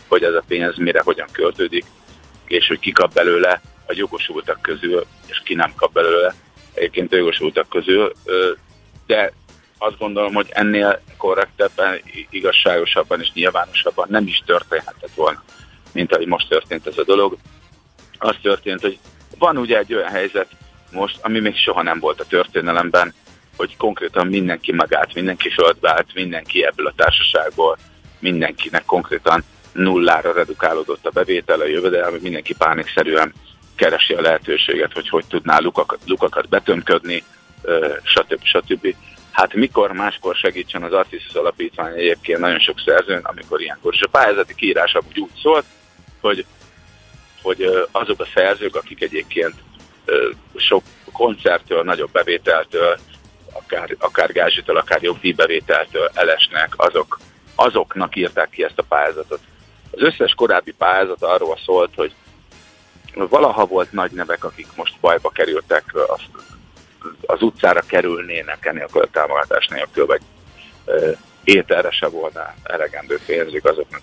hogy 0.08 0.22
ez 0.22 0.34
a 0.34 0.42
pénz 0.48 0.76
mire, 0.76 1.00
hogyan 1.04 1.28
költődik, 1.32 1.84
és 2.46 2.66
hogy 2.66 2.78
ki 2.78 2.92
kap 2.92 3.12
belőle, 3.12 3.60
a 3.88 3.94
jogosultak 3.94 4.60
közül, 4.60 5.06
és 5.26 5.40
ki 5.44 5.54
nem 5.54 5.72
kap 5.76 5.92
belőle 5.92 6.34
egyébként 6.74 7.12
a 7.12 7.16
jogosultak 7.16 7.68
közül, 7.68 8.12
de 9.06 9.32
azt 9.78 9.98
gondolom, 9.98 10.34
hogy 10.34 10.48
ennél 10.50 11.00
korrektebben, 11.16 12.00
igazságosabban 12.30 13.20
és 13.20 13.32
nyilvánosabban 13.32 14.06
nem 14.10 14.26
is 14.26 14.42
történhetett 14.46 15.14
volna, 15.14 15.42
mint 15.92 16.12
ahogy 16.12 16.26
most 16.26 16.48
történt 16.48 16.86
ez 16.86 16.98
a 16.98 17.04
dolog. 17.04 17.36
Az 18.18 18.36
történt, 18.42 18.80
hogy 18.80 18.98
van 19.38 19.56
ugye 19.56 19.78
egy 19.78 19.94
olyan 19.94 20.10
helyzet 20.10 20.48
most, 20.92 21.18
ami 21.22 21.40
még 21.40 21.56
soha 21.56 21.82
nem 21.82 21.98
volt 22.00 22.20
a 22.20 22.26
történelemben, 22.26 23.14
hogy 23.56 23.76
konkrétan 23.76 24.26
mindenki 24.26 24.72
magát, 24.72 25.14
mindenki 25.14 25.50
földvált, 25.50 26.14
mindenki 26.14 26.64
ebből 26.64 26.86
a 26.86 26.92
társaságból, 26.96 27.78
mindenkinek 28.18 28.84
konkrétan 28.84 29.44
nullára 29.72 30.32
redukálódott 30.32 31.06
a 31.06 31.10
bevétel, 31.10 31.60
a 31.60 31.66
jövedelme, 31.66 32.16
mindenki 32.20 32.54
pánikszerűen 32.54 33.34
keresi 33.78 34.14
a 34.14 34.20
lehetőséget, 34.20 34.92
hogy 34.92 35.08
hogy 35.08 35.24
tudná 35.28 35.58
lukakat, 35.58 35.98
lukakat 36.06 36.48
betömködni, 36.48 37.24
stb. 38.02 38.40
stb. 38.42 38.94
Hát 39.30 39.54
mikor 39.54 39.92
máskor 39.92 40.34
segítsen 40.34 40.82
az 40.82 40.92
Artisus 40.92 41.34
Alapítvány 41.34 41.92
egyébként 41.98 42.38
nagyon 42.38 42.58
sok 42.58 42.82
szerzőn, 42.84 43.20
amikor 43.22 43.60
ilyenkor. 43.60 43.94
És 43.94 44.02
a 44.02 44.08
pályázati 44.08 44.54
kiírás 44.54 44.94
úgy, 45.08 45.20
úgy 45.20 45.30
szólt, 45.42 45.64
hogy, 46.20 46.44
hogy 47.42 47.62
azok 47.90 48.20
a 48.20 48.28
szerzők, 48.34 48.76
akik 48.76 49.02
egyébként 49.02 49.54
sok 50.56 50.82
koncerttől, 51.12 51.82
nagyobb 51.82 52.10
bevételtől, 52.10 52.98
akár, 53.52 53.96
akár 53.98 54.32
gázsitől, 54.32 54.76
akár 54.76 55.02
jogdíjbevételtől 55.02 56.10
elesnek, 56.14 56.72
azok, 56.76 57.18
azoknak 57.54 58.16
írták 58.16 58.50
ki 58.50 58.64
ezt 58.64 58.78
a 58.78 58.84
pályázatot. 58.88 59.40
Az 59.90 60.02
összes 60.02 60.34
korábbi 60.34 60.72
pályázat 60.72 61.22
arról 61.22 61.58
szólt, 61.64 61.90
hogy 61.96 62.12
valaha 63.14 63.66
volt 63.66 63.92
nagy 63.92 64.10
nevek, 64.10 64.44
akik 64.44 64.66
most 64.76 64.94
bajba 65.00 65.30
kerültek, 65.30 65.84
az, 65.94 66.20
az 67.26 67.42
utcára 67.42 67.80
kerülnének 67.80 68.66
enélkül 68.66 69.02
a 69.02 69.08
támogatás 69.12 69.66
nélkül, 69.66 70.06
vagy 70.06 70.20
ételre 71.44 71.90
se 71.90 72.08
volna 72.08 72.54
elegendő 72.62 73.18
pénzük 73.26 73.64
azoknak 73.64 74.00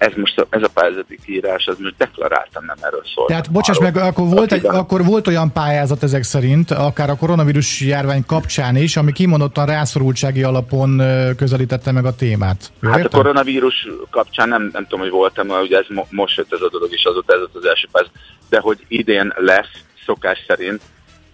ez 0.00 0.12
most 0.16 0.46
ez 0.50 0.62
a 0.62 0.68
pályázati 0.74 1.18
kiírás, 1.24 1.66
az 1.66 1.76
most 1.78 1.94
deklaráltan 1.96 2.64
nem 2.66 2.76
erről 2.80 3.02
szól. 3.14 3.26
Tehát 3.26 3.50
bocsáss 3.50 3.78
meg, 3.78 3.96
akkor 3.96 4.28
volt, 4.28 4.52
egy, 4.52 4.66
akkor 4.66 5.04
volt 5.04 5.26
olyan 5.26 5.52
pályázat 5.52 6.02
ezek 6.02 6.22
szerint, 6.22 6.70
akár 6.70 7.10
a 7.10 7.16
koronavírus 7.16 7.80
járvány 7.80 8.24
kapcsán 8.26 8.76
is, 8.76 8.96
ami 8.96 9.12
kimondottan 9.12 9.66
rászorultsági 9.66 10.42
alapon 10.42 11.02
közelítette 11.36 11.92
meg 11.92 12.04
a 12.04 12.14
témát. 12.14 12.72
Jó, 12.80 12.88
hát 12.88 12.98
értem? 12.98 13.20
a 13.20 13.22
koronavírus 13.22 13.86
kapcsán 14.10 14.48
nem, 14.48 14.70
nem 14.72 14.82
tudom, 14.82 15.00
hogy 15.00 15.10
voltam, 15.10 15.46
mert 15.46 15.62
ugye 15.62 15.78
ez 15.78 15.86
mo- 15.88 16.10
most 16.10 16.36
jött 16.36 16.52
ez 16.52 16.60
a 16.60 16.68
dolog, 16.70 16.92
és 16.92 17.04
azóta 17.04 17.32
ez 17.32 17.40
az 17.52 17.64
első 17.64 17.88
pályázat, 17.92 18.14
de 18.48 18.58
hogy 18.58 18.84
idén 18.88 19.32
lesz 19.36 19.84
szokás 20.06 20.44
szerint, 20.46 20.80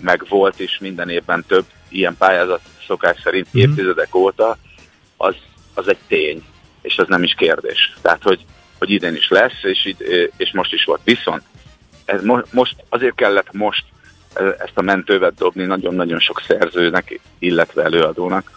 meg 0.00 0.24
volt 0.28 0.60
is 0.60 0.78
minden 0.80 1.08
évben 1.08 1.44
több 1.48 1.64
ilyen 1.88 2.16
pályázat 2.18 2.60
szokás 2.86 3.20
szerint 3.22 3.46
mm. 3.56 3.60
évtizedek 3.60 4.14
óta, 4.14 4.56
az, 5.16 5.34
az 5.74 5.88
egy 5.88 5.98
tény, 6.08 6.44
és 6.82 6.98
az 6.98 7.06
nem 7.08 7.22
is 7.22 7.34
kérdés. 7.34 7.96
Tehát, 8.02 8.22
hogy 8.22 8.44
hogy 8.78 8.90
idén 8.90 9.14
is 9.14 9.28
lesz, 9.28 9.62
és, 9.62 9.94
és 10.36 10.52
most 10.52 10.72
is 10.72 10.84
volt. 10.84 11.00
Viszont 11.04 11.42
ez 12.04 12.22
mo- 12.22 12.52
most 12.52 12.76
azért 12.88 13.14
kellett 13.14 13.52
most 13.52 13.84
ezt 14.34 14.72
a 14.74 14.82
mentővet 14.82 15.34
dobni 15.34 15.64
nagyon-nagyon 15.64 16.18
sok 16.18 16.42
szerzőnek, 16.46 17.20
illetve 17.38 17.82
előadónak, 17.82 18.50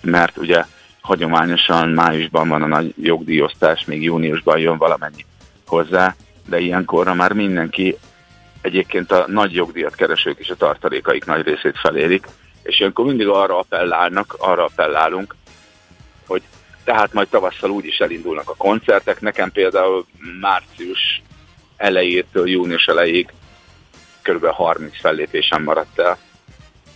mert 0.00 0.36
ugye 0.36 0.64
hagyományosan 1.00 1.88
májusban 1.88 2.48
van 2.48 2.62
a 2.62 2.66
nagy 2.66 2.94
jogdíjosztás, 3.02 3.84
még 3.84 4.02
júniusban 4.02 4.58
jön 4.58 4.76
valamennyi 4.76 5.24
hozzá, 5.66 6.14
de 6.48 6.58
ilyenkorra 6.58 7.14
már 7.14 7.32
mindenki 7.32 7.96
egyébként 8.60 9.12
a 9.12 9.24
nagy 9.26 9.52
jogdíjat 9.52 9.94
keresők 9.94 10.38
is 10.38 10.48
a 10.48 10.56
tartalékaik 10.56 11.24
nagy 11.24 11.46
részét 11.46 11.78
felérik, 11.78 12.26
és 12.62 12.80
ilyenkor 12.80 13.04
mindig 13.06 13.28
arra 13.28 13.58
appellálnak, 13.58 14.36
arra 14.38 14.64
appellálunk, 14.64 15.34
hogy 16.26 16.42
tehát 16.86 17.12
majd 17.12 17.28
tavasszal 17.28 17.70
úgy 17.70 17.86
is 17.86 17.98
elindulnak 17.98 18.50
a 18.50 18.54
koncertek. 18.54 19.20
Nekem 19.20 19.52
például 19.52 20.06
március 20.40 21.22
elejétől 21.76 22.48
június 22.48 22.86
elejéig 22.86 23.32
kb. 24.22 24.46
30 24.46 25.00
fellépésem 25.00 25.62
maradt 25.62 25.98
el. 25.98 26.18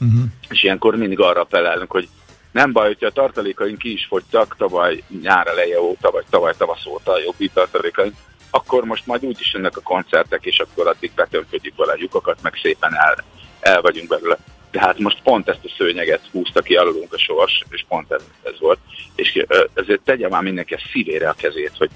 Uh-huh. 0.01 0.23
És 0.49 0.63
ilyenkor 0.63 0.97
mindig 0.97 1.21
arra 1.21 1.47
felelünk, 1.51 1.91
hogy 1.91 2.09
nem 2.53 2.73
baj, 2.73 2.87
hogyha 2.87 3.07
a 3.07 3.11
tartalékaink 3.11 3.79
ki 3.79 3.93
is 3.93 4.07
fogytak 4.07 4.57
tavaly 4.57 5.03
nyár 5.23 5.47
eleje 5.47 5.81
óta, 5.81 6.11
vagy 6.11 6.25
tavaly 6.31 6.55
tavasz 6.59 6.87
óta 6.87 7.13
a 7.13 7.21
jobbi 7.21 7.49
tartalékaink, 7.49 8.15
akkor 8.51 8.85
most 8.85 9.07
majd 9.07 9.25
úgy 9.25 9.41
is 9.41 9.53
jönnek 9.53 9.77
a 9.77 9.81
koncertek, 9.81 10.45
és 10.45 10.59
akkor 10.59 10.87
addig 10.87 11.13
betömködjük 11.15 11.77
vele 11.77 11.93
a 11.93 11.97
lyukakat, 11.99 12.43
meg 12.43 12.55
szépen 12.63 12.95
el, 12.95 13.25
el 13.61 13.81
vagyunk 13.81 14.09
belőle. 14.09 14.39
De 14.71 14.81
hát 14.81 14.99
most 14.99 15.23
pont 15.23 15.49
ezt 15.49 15.65
a 15.65 15.75
szőnyeget 15.77 16.29
húzta 16.33 16.63
ki 16.63 16.75
alulunk 16.75 17.13
a 17.13 17.19
sors, 17.19 17.65
és 17.71 17.85
pont 17.89 18.13
ez, 18.13 18.23
ez 18.43 18.59
volt. 18.59 18.79
És 19.15 19.45
ezért 19.75 20.01
tegye 20.01 20.29
már 20.29 20.43
mindenki 20.43 20.75
a 20.75 20.81
szívére 20.93 21.29
a 21.29 21.33
kezét, 21.33 21.73
hogy, 21.79 21.91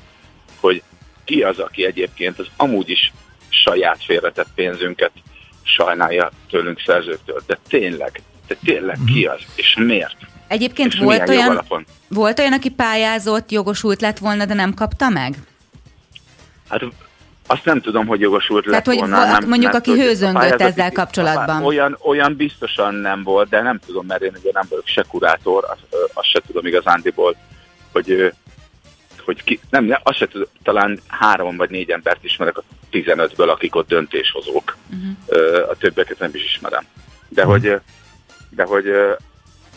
hogy 0.61 0.83
ki 1.25 1.43
az, 1.43 1.59
aki 1.59 1.85
egyébként 1.85 2.39
az 2.39 2.47
amúgy 2.57 2.91
is 2.91 3.13
saját 3.49 4.05
félretett 4.05 4.49
pénzünket 4.55 5.13
sajnálja 5.63 6.31
tőlünk 6.51 6.81
szerzőktől. 6.87 7.43
De 7.47 7.59
tényleg, 7.69 8.23
de 8.47 8.57
tényleg 8.65 8.99
ki 9.07 9.25
mhm. 9.25 9.33
az, 9.33 9.41
és 9.55 9.77
miért? 9.79 10.17
Egyébként 10.49 10.93
és 10.93 10.99
volt 10.99 11.29
olyan, 11.29 11.65
volt 12.09 12.39
olyan, 12.39 12.53
aki 12.53 12.71
pályázott, 12.71 13.51
jogosult 13.51 14.01
lett 14.01 14.19
volna, 14.19 14.45
de 14.45 14.55
nem 14.55 14.75
kapta 14.75 15.09
meg? 15.09 15.35
Hát 16.69 16.83
azt 17.47 17.65
nem 17.65 17.81
tudom, 17.81 18.07
hogy 18.07 18.21
jogosult 18.21 18.65
Tehát, 18.65 18.87
lett 18.87 18.97
volna. 18.97 19.19
hogy 19.19 19.27
nem, 19.27 19.49
mondjuk, 19.49 19.73
nem, 19.73 19.81
aki 19.81 20.01
hőzöngött 20.01 20.61
ezzel 20.61 20.93
kapcsolatban. 20.93 21.65
Olyan, 21.65 21.99
olyan 22.03 22.37
biztosan 22.37 22.95
nem 22.95 23.23
volt, 23.23 23.49
de 23.49 23.63
nem 23.63 23.79
tudom, 23.87 24.07
mert 24.07 24.23
én 24.23 24.33
ugye 24.41 24.51
nem 24.53 24.67
vagyok 24.69 24.87
se 24.87 25.05
kurátor, 25.09 25.65
azt, 25.65 26.11
azt 26.13 26.29
se 26.29 26.41
tudom 26.47 26.67
igazándiból, 26.67 27.37
hogy, 27.93 28.33
hogy 29.25 29.45
ki, 29.45 29.61
nem, 29.71 29.99
azt 30.03 30.19
se 30.19 30.27
tudom, 30.27 30.49
talán 30.63 31.01
három 31.07 31.57
vagy 31.57 31.71
négy 31.71 31.91
embert 31.91 32.25
ismerek 32.25 32.59
a 32.59 32.63
15-ből, 32.93 33.51
akik 33.51 33.75
ott 33.75 33.89
döntéshozók. 33.89 34.77
Uh-huh. 34.91 35.71
A 35.71 35.75
többeket 35.75 36.19
nem 36.19 36.31
is 36.33 36.45
ismerem. 36.45 36.85
De 37.29 37.47
uh-huh. 37.47 37.61
hogy, 37.61 37.81
de 38.51 38.65
hogy 38.65 38.87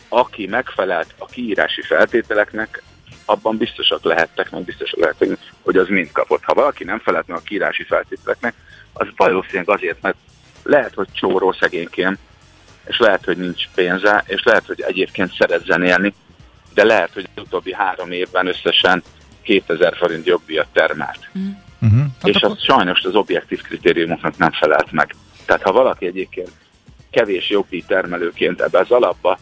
aki 0.10 0.48
megfelelt 0.48 1.14
a 1.18 1.26
kiírási 1.26 1.82
feltételeknek, 1.82 2.84
abban 3.30 3.58
biztosak 3.58 4.04
lehettek, 4.04 4.52
meg 4.52 4.64
biztosak 4.64 5.00
lehettek, 5.00 5.38
hogy 5.62 5.78
az 5.78 5.88
mind 5.88 6.12
kapott. 6.12 6.44
Ha 6.44 6.54
valaki 6.54 6.84
nem 6.84 7.00
felelt 7.00 7.28
meg 7.28 7.38
a 7.38 7.42
kiírási 7.42 7.84
feltételeknek, 7.84 8.54
az 8.94 9.08
valószínűleg 9.16 9.70
azért, 9.70 10.02
mert 10.02 10.18
lehet, 10.64 10.94
hogy 10.94 11.08
csóró 11.12 11.52
szegényként, 11.52 12.18
és 12.86 12.98
lehet, 12.98 13.26
hogy 13.26 13.38
nincs 13.38 13.68
pénze, 13.76 14.24
és 14.28 14.44
lehet, 14.44 14.66
hogy 14.66 14.82
egyébként 14.82 15.34
szeret 15.34 15.66
zenélni, 15.66 16.14
de 16.74 16.84
lehet, 16.84 17.14
hogy 17.14 17.30
az 17.36 17.44
utóbbi 17.44 17.74
három 17.74 18.12
évben 18.12 18.48
összesen 18.48 19.04
2000 19.42 19.96
forint 19.96 20.26
jogdíjat 20.26 20.68
termelt. 20.74 21.30
Mm. 21.40 21.50
Uh-huh. 21.82 22.06
És 22.24 22.38
hát 22.42 22.52
az 22.52 22.64
sajnos 22.64 23.04
az 23.04 23.16
objektív 23.16 23.62
kritériumoknak 23.62 24.38
nem 24.38 24.52
felelt 24.52 24.92
meg. 24.92 25.16
Tehát 25.46 25.62
ha 25.62 25.72
valaki 25.72 26.06
egyébként 26.06 26.52
kevés 27.10 27.50
jogdíj 27.50 27.84
termelőként 27.88 28.62
ebbe 28.62 28.80
az 28.80 28.92
alapba 28.92 29.40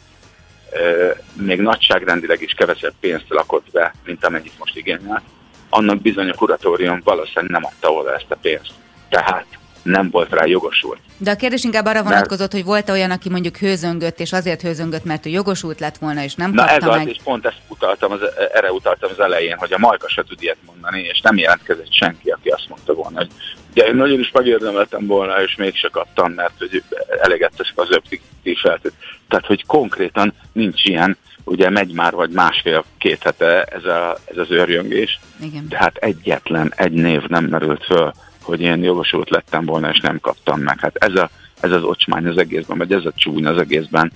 még 1.34 1.60
nagyságrendileg 1.62 2.42
is 2.42 2.54
kevesebb 2.54 2.94
pénzt 3.00 3.26
lakott 3.30 3.66
be, 3.72 3.94
mint 4.06 4.26
amennyit 4.26 4.60
most 4.60 4.78
igényel, 4.78 5.24
annak 5.70 6.02
bizony 6.02 6.30
a 6.30 6.34
kuratórium 6.34 7.02
valószínűleg 7.04 7.50
nem 7.52 7.66
adta 7.66 7.92
oda 7.92 8.16
ezt 8.16 8.26
a 8.32 8.36
pénzt. 8.42 8.72
Tehát 9.10 9.46
nem 9.84 10.10
volt 10.10 10.30
rá 10.30 10.46
jogosult. 10.46 11.00
De 11.18 11.32
a 11.32 11.36
kérdés 11.36 11.64
inkább 11.64 11.86
arra 11.86 12.04
vonatkozott, 12.04 12.52
hogy 12.52 12.64
volt-e 12.64 12.92
olyan, 12.92 13.12
aki 13.12 13.30
mondjuk 13.30 13.58
hőzöngött, 13.58 14.20
és 14.20 14.34
azért 14.34 14.62
hőzöngött, 14.62 15.04
mert 15.04 15.26
ő 15.26 15.30
jogosult 15.30 15.80
lett 15.80 15.98
volna, 15.98 16.24
és 16.24 16.36
nem 16.36 16.52
Na 16.52 16.66
kapta 16.66 16.76
ez 16.76 16.98
meg. 16.98 17.08
az, 17.08 17.08
és 17.08 17.18
pont 17.24 17.46
ezt 17.46 17.62
utaltam 17.68 18.12
az, 18.12 18.20
erre 18.54 18.72
utaltam 18.72 19.10
az 19.14 19.20
elején, 19.20 19.58
hogy 19.58 19.74
a 19.74 19.78
Majka 19.78 20.10
se 20.10 20.24
tud 20.24 20.42
ilyet 20.42 20.58
mondani, 20.66 21.02
és 21.02 21.22
nem 21.22 21.38
jelentkezett 21.38 21.94
senki, 21.94 22.30
aki 22.30 22.50
azt 22.50 22.70
mondta 22.70 22.94
volna, 22.94 23.18
hogy 23.18 23.30
ugye 23.76 23.88
én 23.88 23.96
nagyon 23.96 24.20
is 24.20 24.32
megérdemeltem 24.32 25.06
volna, 25.06 25.44
és 25.44 25.56
mégse 25.56 25.88
kaptam, 25.92 26.32
mert 26.32 26.54
hogy 26.58 26.84
eleget 27.22 27.54
teszek 27.58 27.74
az 27.76 27.92
objektív 27.92 28.58
feltét. 28.58 28.94
Tehát, 29.28 29.46
hogy 29.46 29.66
konkrétan 29.66 30.34
nincs 30.52 30.84
ilyen, 30.86 31.18
ugye 31.44 31.70
megy 31.70 31.94
már 31.94 32.14
vagy 32.14 32.30
másfél-két 32.30 33.24
hete 33.24 33.64
ez, 33.64 33.84
a, 33.84 34.18
ez 34.26 34.38
az 34.38 34.52
őrjöngés, 34.52 35.20
Igen. 35.42 35.66
de 35.70 35.78
hát 35.78 35.98
egyetlen 35.98 36.74
egy 36.76 36.92
név 36.92 37.24
nem 37.28 37.46
merült 37.46 37.84
föl, 37.86 38.14
hogy 38.42 38.62
én 38.62 38.84
jogosult 38.84 39.30
lettem 39.30 39.66
volna, 39.66 39.90
és 39.90 40.00
nem 40.00 40.20
kaptam 40.20 40.60
meg. 40.60 40.80
Hát 40.80 40.96
ez, 40.96 41.16
a, 41.16 41.30
ez 41.60 41.72
az 41.72 41.84
ocsmány 41.84 42.26
az 42.28 42.38
egészben, 42.38 42.78
vagy 42.78 42.92
ez 42.92 43.06
a 43.06 43.14
csúny 43.16 43.46
az 43.46 43.58
egészben, 43.58 44.12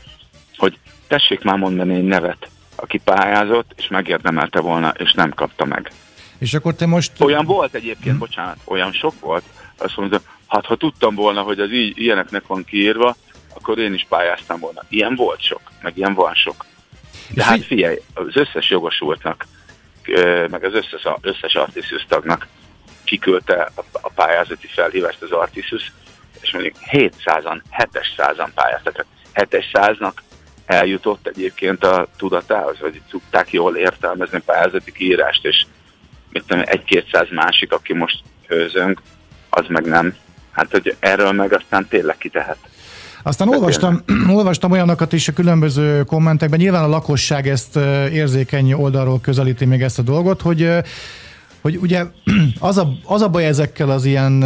hogy 0.57 0.77
tessék 1.07 1.43
már 1.43 1.57
mondani 1.57 1.95
egy 1.95 2.03
nevet, 2.03 2.49
aki 2.75 2.99
pályázott, 3.03 3.73
és 3.77 3.87
megérdemelte 3.87 4.59
volna, 4.59 4.93
és 4.97 5.13
nem 5.13 5.33
kapta 5.33 5.65
meg. 5.65 5.91
És 6.39 6.53
akkor 6.53 6.73
te 6.73 6.85
most... 6.85 7.11
Olyan 7.21 7.45
volt 7.45 7.73
egyébként, 7.73 8.09
hmm. 8.09 8.17
bocsánat, 8.17 8.57
olyan 8.65 8.91
sok 8.91 9.19
volt, 9.19 9.43
azt 9.77 9.97
mondta, 9.97 10.21
hát 10.47 10.65
ha 10.65 10.75
tudtam 10.75 11.15
volna, 11.15 11.41
hogy 11.41 11.59
az 11.59 11.71
így, 11.71 11.97
ilyeneknek 11.97 12.47
van 12.47 12.65
kiírva, 12.65 13.15
akkor 13.53 13.79
én 13.79 13.93
is 13.93 14.05
pályáztam 14.09 14.59
volna. 14.59 14.83
Ilyen 14.89 15.15
volt 15.15 15.41
sok, 15.41 15.61
meg 15.81 15.97
ilyen 15.97 16.13
van 16.13 16.33
sok. 16.33 16.65
De 17.29 17.41
és 17.41 17.47
hát 17.47 17.65
figyelj, 17.65 18.01
az 18.13 18.35
összes 18.35 18.69
jogosultnak, 18.69 19.45
meg 20.49 20.63
az 20.63 20.73
összes, 20.73 21.01
összes 21.21 21.53
artiszus 21.53 22.05
tagnak 22.07 22.47
kiküldte 23.03 23.71
a 23.91 24.09
pályázati 24.09 24.67
felhívást 24.67 25.21
az 25.21 25.31
Artisus, 25.31 25.91
és 26.41 26.51
mondjuk 26.51 26.75
700-an, 26.91 27.61
700-an 27.77 28.49
pályáztak. 28.53 29.05
700-nak 29.33 30.13
eljutott 30.65 31.27
egyébként 31.27 31.83
a 31.83 32.07
tudatához, 32.17 32.79
vagy 32.79 33.01
tudták 33.09 33.51
jól 33.51 33.75
értelmezni 33.75 34.41
pályázati 34.45 34.91
kiírást, 34.91 35.45
és 35.45 35.65
mit 36.31 36.43
tudom, 36.47 36.63
egy-kétszáz 36.65 37.27
másik, 37.31 37.71
aki 37.71 37.93
most 37.93 38.23
hőzöng, 38.47 39.01
az 39.49 39.65
meg 39.67 39.85
nem. 39.85 40.15
Hát, 40.51 40.71
hogy 40.71 40.95
erről 40.99 41.31
meg 41.31 41.53
aztán 41.53 41.87
tényleg 41.87 42.17
kitehet. 42.17 42.57
Aztán 43.23 43.47
olvastam, 43.47 44.03
olvastam 44.37 44.71
olyanokat 44.71 45.13
is 45.13 45.27
a 45.27 45.33
különböző 45.33 46.03
kommentekben, 46.03 46.59
nyilván 46.59 46.83
a 46.83 46.87
lakosság 46.87 47.47
ezt 47.47 47.75
érzékeny 48.11 48.73
oldalról 48.73 49.19
közelíti 49.21 49.65
még 49.65 49.81
ezt 49.81 49.99
a 49.99 50.01
dolgot, 50.01 50.41
hogy 50.41 50.69
hogy 51.61 51.77
ugye 51.81 52.05
az 52.59 52.77
a, 52.77 52.91
az 53.03 53.21
a 53.21 53.29
baj 53.29 53.45
ezekkel 53.45 53.89
az 53.89 54.05
ilyen 54.05 54.43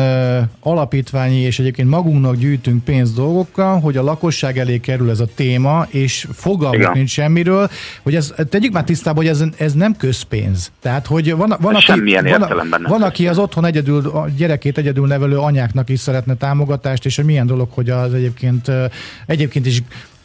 alapítványi 0.59 1.39
és 1.39 1.59
egyébként 1.59 1.89
magunknak 1.89 2.35
gyűjtünk 2.35 2.83
pénz 2.83 3.13
dolgokkal, 3.13 3.79
hogy 3.79 3.97
a 3.97 4.03
lakosság 4.03 4.57
elé 4.57 4.79
kerül 4.79 5.09
ez 5.09 5.19
a 5.19 5.27
téma, 5.35 5.87
és 5.89 6.27
fogalmuk 6.33 6.93
nincs 6.93 7.09
semmiről, 7.09 7.69
hogy 8.03 8.15
ez, 8.15 8.33
tegyük 8.49 8.73
már 8.73 8.83
tisztába, 8.83 9.17
hogy 9.17 9.27
ez, 9.27 9.43
ez 9.57 9.73
nem 9.73 9.95
közpénz. 9.95 10.71
Tehát, 10.81 11.07
hogy 11.07 11.35
van, 11.35 11.55
van, 11.59 11.75
aki, 11.75 11.91
van, 12.23 12.81
van 12.87 13.01
aki 13.01 13.27
az 13.27 13.37
otthon 13.37 13.65
egyedül, 13.65 14.07
a 14.07 14.27
gyerekét 14.37 14.77
egyedül 14.77 15.07
nevelő 15.07 15.37
anyáknak 15.37 15.89
is 15.89 15.99
szeretne 15.99 16.35
támogatást, 16.35 17.05
és 17.05 17.15
hogy 17.15 17.25
milyen 17.25 17.47
dolog, 17.47 17.69
hogy 17.71 17.89
az 17.89 18.13
egyébként, 18.13 18.71
egyébként 19.25 19.65
is 19.65 19.83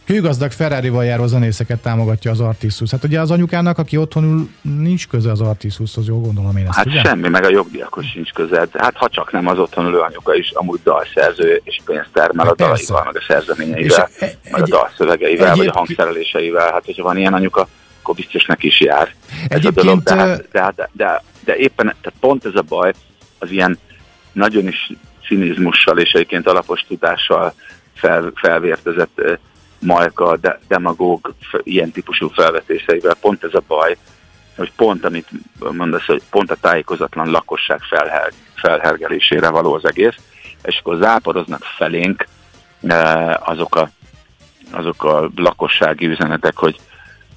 hőgazdag 0.08 0.50
Ferrari-val 0.50 1.04
járó 1.04 1.26
zenészeket 1.26 1.82
támogatja 1.82 2.30
az 2.30 2.40
Artisus. 2.40 2.90
Hát 2.90 3.04
ugye 3.04 3.20
az 3.20 3.30
anyukának, 3.30 3.78
aki 3.78 3.96
otthon 3.96 4.24
ül, 4.24 4.48
nincs 4.62 5.08
köze 5.08 5.30
az 5.30 5.40
Artisushoz, 5.40 6.06
jól 6.06 6.20
gondolom 6.20 6.56
én 6.56 6.66
ezt, 6.66 6.76
Hát 6.76 6.86
ugye? 6.86 7.02
semmi, 7.02 7.28
meg 7.28 7.44
a 7.44 7.48
jogdíjakhoz 7.48 8.04
sincs 8.04 8.32
köze. 8.32 8.68
Hát 8.72 8.96
ha 8.96 9.08
csak 9.08 9.32
nem 9.32 9.46
az 9.46 9.58
otthon 9.58 9.86
ülő 9.86 9.98
anyuka 9.98 10.34
is 10.34 10.50
amúgy 10.50 10.80
dalszerző, 10.84 11.60
és 11.64 11.80
pénzt 11.84 12.08
termel 12.12 12.46
hát 12.46 12.54
a 12.54 12.56
dalaival, 12.56 13.04
meg 13.04 13.16
a 13.16 13.24
szerzeményeivel, 13.28 14.08
meg 14.20 14.38
egy, 14.42 14.62
a 14.62 14.66
dalszövegeivel, 14.66 15.56
vagy 15.56 15.66
a 15.66 15.72
hangszereléseivel. 15.72 16.72
Hát 16.72 16.84
hogyha 16.84 17.02
van 17.02 17.16
ilyen 17.16 17.34
anyuka, 17.34 17.68
akkor 18.00 18.14
biztos 18.14 18.44
neki 18.44 18.66
is 18.66 18.80
jár. 18.80 19.14
Egyébként... 19.48 20.02
De, 20.02 20.14
hát, 20.14 20.48
de, 20.52 20.72
de, 20.76 20.90
de, 20.92 21.22
de 21.44 21.56
éppen, 21.56 21.86
tehát 21.86 22.18
pont 22.20 22.44
ez 22.44 22.54
a 22.54 22.62
baj, 22.62 22.92
az 23.38 23.50
ilyen 23.50 23.78
nagyon 24.32 24.66
is 24.66 24.92
cinizmussal 25.26 25.98
és 25.98 26.12
egyébként 26.12 26.46
alapos 26.46 26.84
tudással 26.88 27.54
fel, 27.94 28.32
felvértezett 28.34 29.20
Majka 29.78 30.36
de, 30.36 30.60
demagóg 30.68 31.34
ilyen 31.62 31.90
típusú 31.90 32.28
felvetéseivel. 32.28 33.14
Pont 33.20 33.44
ez 33.44 33.54
a 33.54 33.62
baj, 33.66 33.96
hogy 34.56 34.72
pont 34.76 35.04
amit 35.04 35.28
mondasz, 35.58 36.04
hogy 36.04 36.22
pont 36.30 36.50
a 36.50 36.56
tájékozatlan 36.60 37.30
lakosság 37.30 37.80
felher, 37.80 38.32
felhergelésére 38.54 39.48
való 39.48 39.74
az 39.74 39.84
egész, 39.84 40.16
és 40.62 40.78
akkor 40.78 40.96
záporoznak 40.96 41.62
felénk 41.62 42.26
eh, 42.82 43.48
azok 43.48 43.76
a, 43.76 43.90
azok 44.70 45.04
a 45.04 45.30
lakossági 45.36 46.06
üzenetek, 46.06 46.56
hogy, 46.56 46.76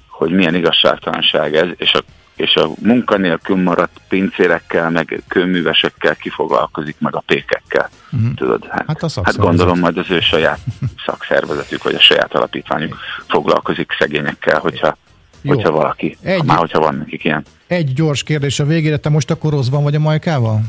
hogy 0.08 0.30
milyen 0.30 0.54
igazságtalanság 0.54 1.56
ez, 1.56 1.68
és 1.76 1.92
a 1.92 2.02
és 2.36 2.54
a 2.54 2.70
munkanélkül 2.80 3.56
maradt 3.56 4.00
pincérekkel, 4.08 4.90
meg 4.90 5.22
kőművesekkel 5.28 6.16
kifoglalkozik 6.16 6.96
meg 6.98 7.16
a 7.16 7.22
pékekkel. 7.26 7.90
Uh-huh. 8.12 8.34
Tudod, 8.34 8.66
hát, 8.70 8.84
hát, 8.86 9.02
a 9.02 9.20
hát 9.22 9.36
gondolom 9.36 9.78
majd 9.78 9.98
az 9.98 10.10
ő 10.10 10.20
saját 10.20 10.58
szakszervezetük, 11.06 11.82
vagy 11.82 11.94
a 11.94 12.00
saját 12.00 12.34
alapítványuk 12.34 12.96
foglalkozik 13.28 13.92
szegényekkel, 13.98 14.58
hogyha, 14.58 14.96
Jó. 15.42 15.54
hogyha 15.54 15.70
valaki, 15.70 16.16
egy, 16.22 16.44
már 16.44 16.58
hogyha 16.58 16.80
van 16.80 16.94
nekik 16.94 17.24
ilyen. 17.24 17.44
Egy 17.66 17.92
gyors 17.92 18.22
kérdés 18.22 18.60
a 18.60 18.64
végére, 18.64 18.96
te 18.96 19.08
most 19.08 19.30
akkor 19.30 19.52
rosszban 19.52 19.82
vagy 19.82 19.94
a 19.94 19.98
Majkával? 19.98 20.60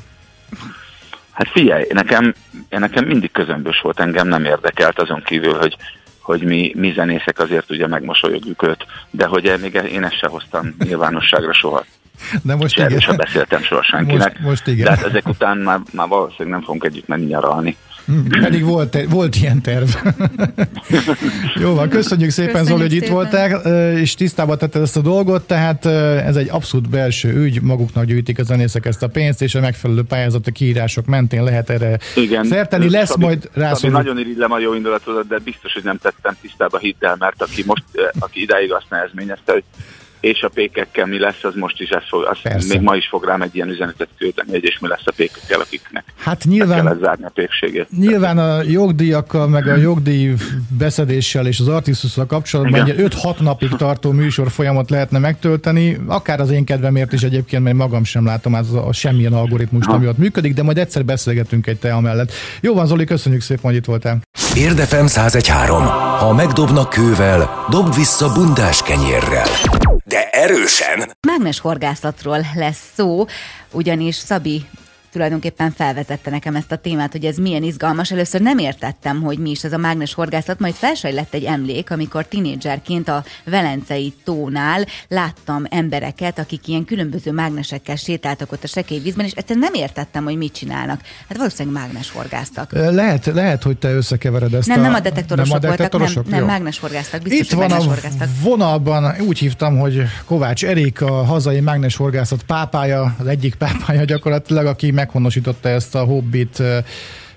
Hát 1.32 1.50
figyelj, 1.50 1.86
nekem, 1.90 2.34
nekem 2.70 3.06
mindig 3.06 3.32
közömbös 3.32 3.80
volt, 3.82 4.00
engem 4.00 4.28
nem 4.28 4.46
érdekelt 4.46 5.00
azon 5.00 5.22
kívül, 5.26 5.58
hogy 5.58 5.78
hogy 6.24 6.44
mi, 6.44 6.72
mi 6.76 6.92
zenészek 6.92 7.40
azért 7.40 7.72
ugye 7.72 7.88
megmosolyogjuk 7.88 8.68
őt, 8.68 8.86
de 9.10 9.26
hogy 9.26 9.54
még 9.62 9.74
én 9.74 10.04
ezt 10.04 10.18
se 10.18 10.28
hoztam 10.28 10.76
nyilvánosságra 10.84 11.54
soha. 11.54 11.86
De 12.42 12.56
most 12.56 12.78
igen. 12.78 13.00
sem 13.00 13.16
beszéltem 13.16 13.62
soha 13.62 13.84
senkinek. 13.84 14.34
Most, 14.34 14.40
most 14.50 14.68
igen. 14.68 14.86
De 14.86 14.90
hát 14.90 15.06
ezek 15.06 15.28
után 15.28 15.58
már, 15.58 15.80
már 15.92 16.08
valószínűleg 16.08 16.50
nem 16.50 16.62
fogunk 16.62 16.84
együtt 16.84 17.08
menni 17.08 17.26
nyaralni. 17.26 17.78
Hm, 18.06 18.42
pedig 18.42 18.64
volt, 18.64 18.98
volt 19.10 19.36
ilyen 19.36 19.62
terv. 19.62 19.90
Jó 21.62 21.74
van, 21.74 21.90
köszönjük 21.90 22.30
szépen 22.30 22.52
köszönjük 22.52 22.78
Zoli, 22.78 22.82
hogy 22.82 22.94
itt 22.94 23.08
voltál, 23.08 23.52
és 23.96 24.16
tisztába 24.16 24.56
tetted 24.56 24.82
ezt 24.82 24.98
a 24.98 25.02
dolgot, 25.02 25.48
tehát 25.48 25.86
ez 26.26 26.36
egy 26.36 26.48
abszolút 26.50 26.90
belső 26.90 27.34
ügy, 27.34 27.62
maguknak 27.62 28.06
gyűjtik 28.06 28.40
a 28.40 28.44
zenészek 28.44 28.86
ezt 28.86 29.04
a 29.04 29.08
pénzt, 29.08 29.42
és 29.42 29.56
a 29.56 29.60
megfelelő 29.60 30.04
pályázati 30.04 30.52
kiírások 30.52 31.06
mentén 31.06 31.44
lehet 31.44 31.70
erre 31.70 32.00
Igen, 32.16 32.46
szerteni. 32.46 32.90
Lesz 32.90 33.10
Szabi, 33.10 33.24
majd 33.24 33.50
rászóló. 33.54 33.94
nagyon 33.94 34.20
irigylem 34.20 34.52
a 34.52 34.60
jó 34.60 34.74
indulatodat, 34.74 35.28
de 35.28 35.38
biztos, 35.44 35.74
hogy 35.74 35.84
nem 35.84 35.98
tettem 35.98 36.38
tisztába, 36.42 36.78
hidd 36.78 36.96
el, 37.00 37.16
mert 37.20 37.42
aki 37.42 37.64
most, 37.66 37.84
aki 38.20 38.42
idáig 38.42 38.74
azt 38.74 38.86
nehezményezte, 38.90 39.52
hogy 39.52 39.64
és 40.24 40.42
a 40.42 40.50
pékekkel 40.50 41.06
mi 41.06 41.20
lesz, 41.20 41.44
az 41.44 41.54
most 41.56 41.82
is 41.82 41.90
ez 41.90 42.04
fog, 42.10 42.38
az 42.44 42.68
még 42.68 42.82
ma 42.82 42.96
is 42.96 43.08
fog 43.08 43.26
rám 43.26 43.42
egy 43.42 43.56
ilyen 43.56 43.70
üzenetet 43.70 44.08
küldeni, 44.18 44.52
hogy 44.52 44.64
és 44.64 44.80
mi 44.80 44.88
lesz 44.88 45.02
a 45.06 45.12
pékekkel, 45.16 45.60
akiknek 45.60 46.04
hát 46.18 46.44
nyilván, 46.44 46.86
kell 46.86 46.98
zárni 47.02 47.26
a 47.26 47.32
pékségét. 47.34 47.88
Nyilván 47.98 48.38
a 48.38 48.62
jogdíjakkal, 48.62 49.48
meg 49.48 49.68
a 49.68 49.76
jogdíj 49.76 50.34
beszedéssel 50.78 51.48
és 51.48 51.60
az 51.60 51.68
artistusszal 51.68 52.26
kapcsolatban 52.26 52.90
egy 52.90 52.96
5-6 52.98 53.40
napig 53.40 53.70
tartó 53.70 54.12
műsor 54.12 54.52
folyamat 54.52 54.90
lehetne 54.90 55.20
megtölteni, 55.20 55.98
akár 56.08 56.40
az 56.40 56.50
én 56.50 56.66
kedvemért 56.66 57.14
is 57.14 57.22
egyébként, 57.22 57.64
mert 57.64 57.76
magam 57.76 58.04
sem 58.04 58.26
látom 58.26 58.54
az 58.54 58.74
a 58.74 58.94
semmilyen 58.94 59.34
algoritmus, 59.34 59.86
ami 59.86 60.08
ott 60.08 60.18
működik, 60.18 60.54
de 60.54 60.64
majd 60.64 60.78
egyszer 60.78 61.06
beszélgetünk 61.06 61.68
egy 61.68 61.78
te 61.78 61.94
amellett. 61.94 62.32
Jó 62.62 62.74
van, 62.74 62.86
Zoli, 62.86 63.06
köszönjük 63.06 63.42
szépen, 63.42 63.64
hogy 63.64 63.76
itt 63.76 63.86
voltál. 63.86 64.22
Érdefem 64.56 65.06
1013. 65.06 65.84
Ha 66.18 66.34
megdobnak 66.34 66.90
kővel, 66.90 67.66
dob 67.70 67.96
vissza 67.96 68.34
bundás 68.34 68.82
kenyérrel 68.82 69.83
de 70.14 70.30
erősen. 70.30 71.12
Mágnes 71.28 71.60
horgászatról 71.60 72.46
lesz 72.56 72.92
szó, 72.96 73.26
ugyanis 73.72 74.16
Szabi 74.16 74.66
tulajdonképpen 75.14 75.72
felvezette 75.72 76.30
nekem 76.30 76.56
ezt 76.56 76.72
a 76.72 76.76
témát, 76.76 77.12
hogy 77.12 77.26
ez 77.26 77.38
milyen 77.38 77.64
izgalmas. 77.64 78.12
Először 78.12 78.42
nem 78.42 78.58
értettem, 78.58 79.22
hogy 79.22 79.38
mi 79.38 79.50
is 79.50 79.64
ez 79.64 79.74
a 79.74 79.78
mágnes 79.78 80.14
horgászat, 80.14 80.60
majd 80.60 80.74
felsejlett 80.74 81.34
egy 81.34 81.44
emlék, 81.44 81.92
amikor 81.92 82.26
tinédzserként 82.26 83.08
a 83.08 83.24
Velencei 83.46 84.14
tónál 84.24 84.86
láttam 85.08 85.66
embereket, 85.70 86.40
akik 86.40 86.68
ilyen 86.68 86.86
különböző 86.86 87.32
mágnesekkel 87.32 87.96
sétáltak 87.96 88.52
ott 88.52 88.64
a 88.64 88.68
sekély 88.68 89.00
vízben, 89.00 89.26
és 89.26 89.32
egyszerűen 89.32 89.70
nem 89.72 89.82
értettem, 89.82 90.24
hogy 90.24 90.38
mit 90.38 90.54
csinálnak. 90.54 91.02
Hát 91.28 91.38
valószínűleg 91.38 91.82
mágnes 91.82 92.12
horgáztak. 92.12 92.72
Lehet, 92.72 93.26
lehet, 93.26 93.64
hogy 93.64 93.78
te 93.78 93.92
összekevered 93.92 94.54
ezt 94.54 94.68
nem, 94.68 94.80
a... 94.80 94.82
nem 94.82 94.94
a 94.94 95.00
detektorosok, 95.00 95.62
nem 95.62 95.72
a 95.72 95.76
detektorosok? 95.76 96.14
voltak, 96.14 96.32
nem, 96.32 96.40
nem 96.40 96.50
mágnes 96.50 96.80
horgáztak, 96.80 97.22
biztos, 97.22 97.40
Itt 97.40 97.54
van 97.54 97.72
a 97.72 97.82
vonalban, 98.42 99.16
úgy 99.28 99.40
hívtam, 99.40 99.78
hogy 99.78 100.02
Kovács 100.26 100.66
Erik, 100.66 101.02
a 101.02 101.24
hazai 101.24 101.60
mágnes 101.60 101.96
horgászat 101.96 102.44
pápája, 102.44 103.16
az 103.20 103.28
egyik 103.28 103.56
pápája 103.56 104.04
gyakorlatilag, 104.04 104.66
aki 104.66 104.92
meghonosította 105.04 105.70
ezt 105.70 105.96
a 105.96 106.04
hobbit 106.04 106.64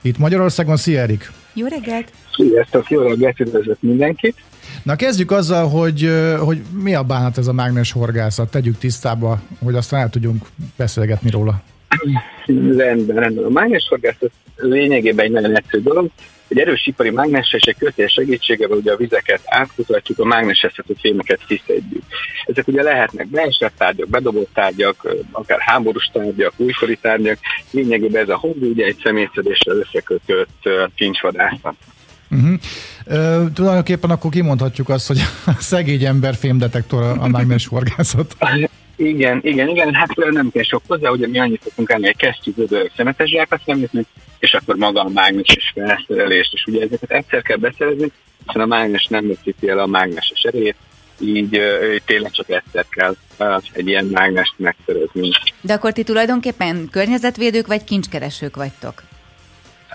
itt 0.02 0.18
Magyarországon. 0.18 0.76
Szia 0.76 1.00
Erik! 1.00 1.32
Jó 1.54 1.66
reggelt! 1.66 2.12
Sziasztok, 2.36 2.90
jó 2.90 3.02
reggelt, 3.02 3.40
üdvözlök 3.40 3.76
mindenkit! 3.80 4.36
Na 4.82 4.96
kezdjük 4.96 5.30
azzal, 5.30 5.68
hogy, 5.68 6.10
hogy 6.38 6.62
mi 6.82 6.94
a 6.94 7.02
bánat 7.02 7.38
ez 7.38 7.46
a 7.46 7.52
mágnes 7.52 7.92
horgászat. 7.92 8.50
Tegyük 8.50 8.78
tisztába, 8.78 9.40
hogy 9.64 9.74
aztán 9.74 10.00
el 10.00 10.10
tudjunk 10.10 10.46
beszélgetni 10.76 11.30
róla. 11.30 11.62
Rendben, 12.76 13.16
rendben. 13.16 13.44
A 13.44 13.48
mágnes 13.48 13.86
horgászat 13.88 14.30
lényegében 14.56 15.24
egy 15.24 15.32
nagyon 15.32 15.56
egyszerű 15.56 15.82
dolog. 15.82 16.10
Egy 16.48 16.58
erős 16.58 16.86
ipari 16.86 17.10
mágneses 17.10 17.62
egy 17.62 17.76
kötés 17.78 18.12
segítségével 18.12 18.76
ugye 18.76 18.92
a 18.92 18.96
vizeket 18.96 19.40
átkutatjuk, 19.44 20.18
a 20.18 20.24
mágnesezhető 20.24 20.94
fémeket 21.00 21.40
kiszedjük. 21.46 22.02
Ezek 22.44 22.68
ugye 22.68 22.82
lehetnek 22.82 23.26
beesett 23.26 23.72
tárgyak, 23.76 24.08
bedobott 24.08 24.50
tárgyak, 24.54 25.14
akár 25.32 25.58
háborús 25.60 26.10
tárgyak, 26.12 26.52
újkori 26.56 26.98
tárgyak. 27.00 27.38
Lényegében 27.70 28.22
ez 28.22 28.28
a 28.28 28.36
hobbi 28.36 28.66
ugye 28.66 28.84
egy 28.84 29.00
személyszedéssel 29.02 29.76
összekötött 29.76 30.68
kincsvadászat. 30.94 31.74
Uh-huh. 32.30 32.54
Uh, 33.06 33.52
tulajdonképpen 33.52 34.10
akkor 34.10 34.30
kimondhatjuk 34.30 34.88
azt, 34.88 35.06
hogy 35.06 35.20
a 35.46 35.52
szegény 35.58 36.04
ember 36.04 36.34
fémdetektor 36.34 37.02
a 37.02 37.28
mágnes 37.28 37.66
horgászat. 37.66 38.36
Igen, 38.96 39.40
igen, 39.42 39.68
igen, 39.68 39.94
hát 39.94 40.08
nem 40.16 40.50
kell 40.50 40.62
sok 40.62 40.82
hozzá, 40.86 41.10
ugye 41.10 41.26
mi 41.26 41.38
annyit 41.38 41.62
szoktunk 41.62 41.90
állni, 41.90 42.08
egy 42.08 42.16
kesztyű 42.16 42.52
szemetes 42.96 43.30
zsákat 43.30 43.60
szemlítni, 43.66 44.06
és 44.38 44.54
akkor 44.54 44.76
maga 44.76 45.00
a 45.00 45.08
mágneses 45.08 45.72
felszerelést, 45.74 46.52
és 46.52 46.64
ugye 46.66 46.82
ezeket 46.82 47.10
egyszer 47.10 47.42
kell 47.42 47.56
beszerezni, 47.56 48.12
hiszen 48.46 48.62
a 48.62 48.66
mágnes 48.66 49.06
nem 49.06 49.26
veszíti 49.26 49.68
el 49.68 49.78
a 49.78 49.86
mágneses 49.86 50.42
erejét, 50.42 50.76
így 51.20 51.58
uh, 51.58 51.96
tényleg 52.04 52.30
csak 52.30 52.50
egyszer 52.50 52.86
kell 52.88 53.14
egy 53.72 53.88
ilyen 53.88 54.04
mágnest 54.04 54.54
megszerezni. 54.56 55.30
De 55.60 55.72
akkor 55.72 55.92
ti 55.92 56.02
tulajdonképpen 56.02 56.88
környezetvédők 56.90 57.66
vagy 57.66 57.84
kincskeresők 57.84 58.56
vagytok? 58.56 59.02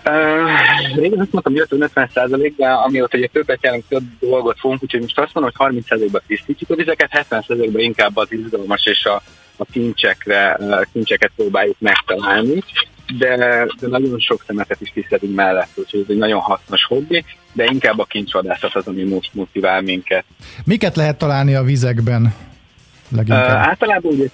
Uh, 0.04 1.04
én 1.04 1.20
azt 1.20 1.32
mondtam, 1.32 1.52
hogy 1.52 1.66
50 1.70 2.10
százalék, 2.14 2.56
de 2.56 2.66
amióta 2.66 3.16
ugye 3.18 3.26
többet 3.26 3.62
járunk, 3.62 3.84
több 3.88 4.02
dolgot 4.20 4.58
fogunk, 4.58 4.82
úgyhogy 4.82 5.00
most 5.00 5.18
azt 5.18 5.34
mondom, 5.34 5.52
hogy 5.56 5.66
30 5.66 5.86
százalékban 5.86 6.22
tisztítjuk 6.26 6.70
a 6.70 6.74
vizeket, 6.74 7.10
70 7.10 7.44
százalékban 7.48 7.80
inkább 7.80 8.16
az 8.16 8.32
izgalmas 8.32 8.86
és 8.86 9.04
a, 9.04 9.22
a 9.56 9.64
kincsekre, 9.72 10.50
a 10.50 10.86
kincseket 10.92 11.30
próbáljuk 11.36 11.76
megtalálni, 11.78 12.62
de, 13.18 13.36
de 13.80 13.88
nagyon 13.88 14.18
sok 14.18 14.44
szemetet 14.46 14.80
is 14.80 14.90
tisztelünk 14.94 15.34
mellett, 15.34 15.70
úgyhogy 15.74 16.00
ez 16.00 16.06
egy 16.08 16.16
nagyon 16.16 16.40
hasznos 16.40 16.84
hobbi, 16.84 17.24
de 17.52 17.64
inkább 17.64 17.98
a 17.98 18.04
kincsvadászat 18.04 18.74
az, 18.74 18.86
ami 18.86 19.02
most 19.02 19.34
motivál 19.34 19.80
minket. 19.80 20.24
Miket 20.64 20.96
lehet 20.96 21.18
találni 21.18 21.54
a 21.54 21.62
vizekben? 21.62 22.34
leginkább? 23.16 23.60
Uh, 23.60 23.68
általában 23.68 24.12
ugye 24.12 24.26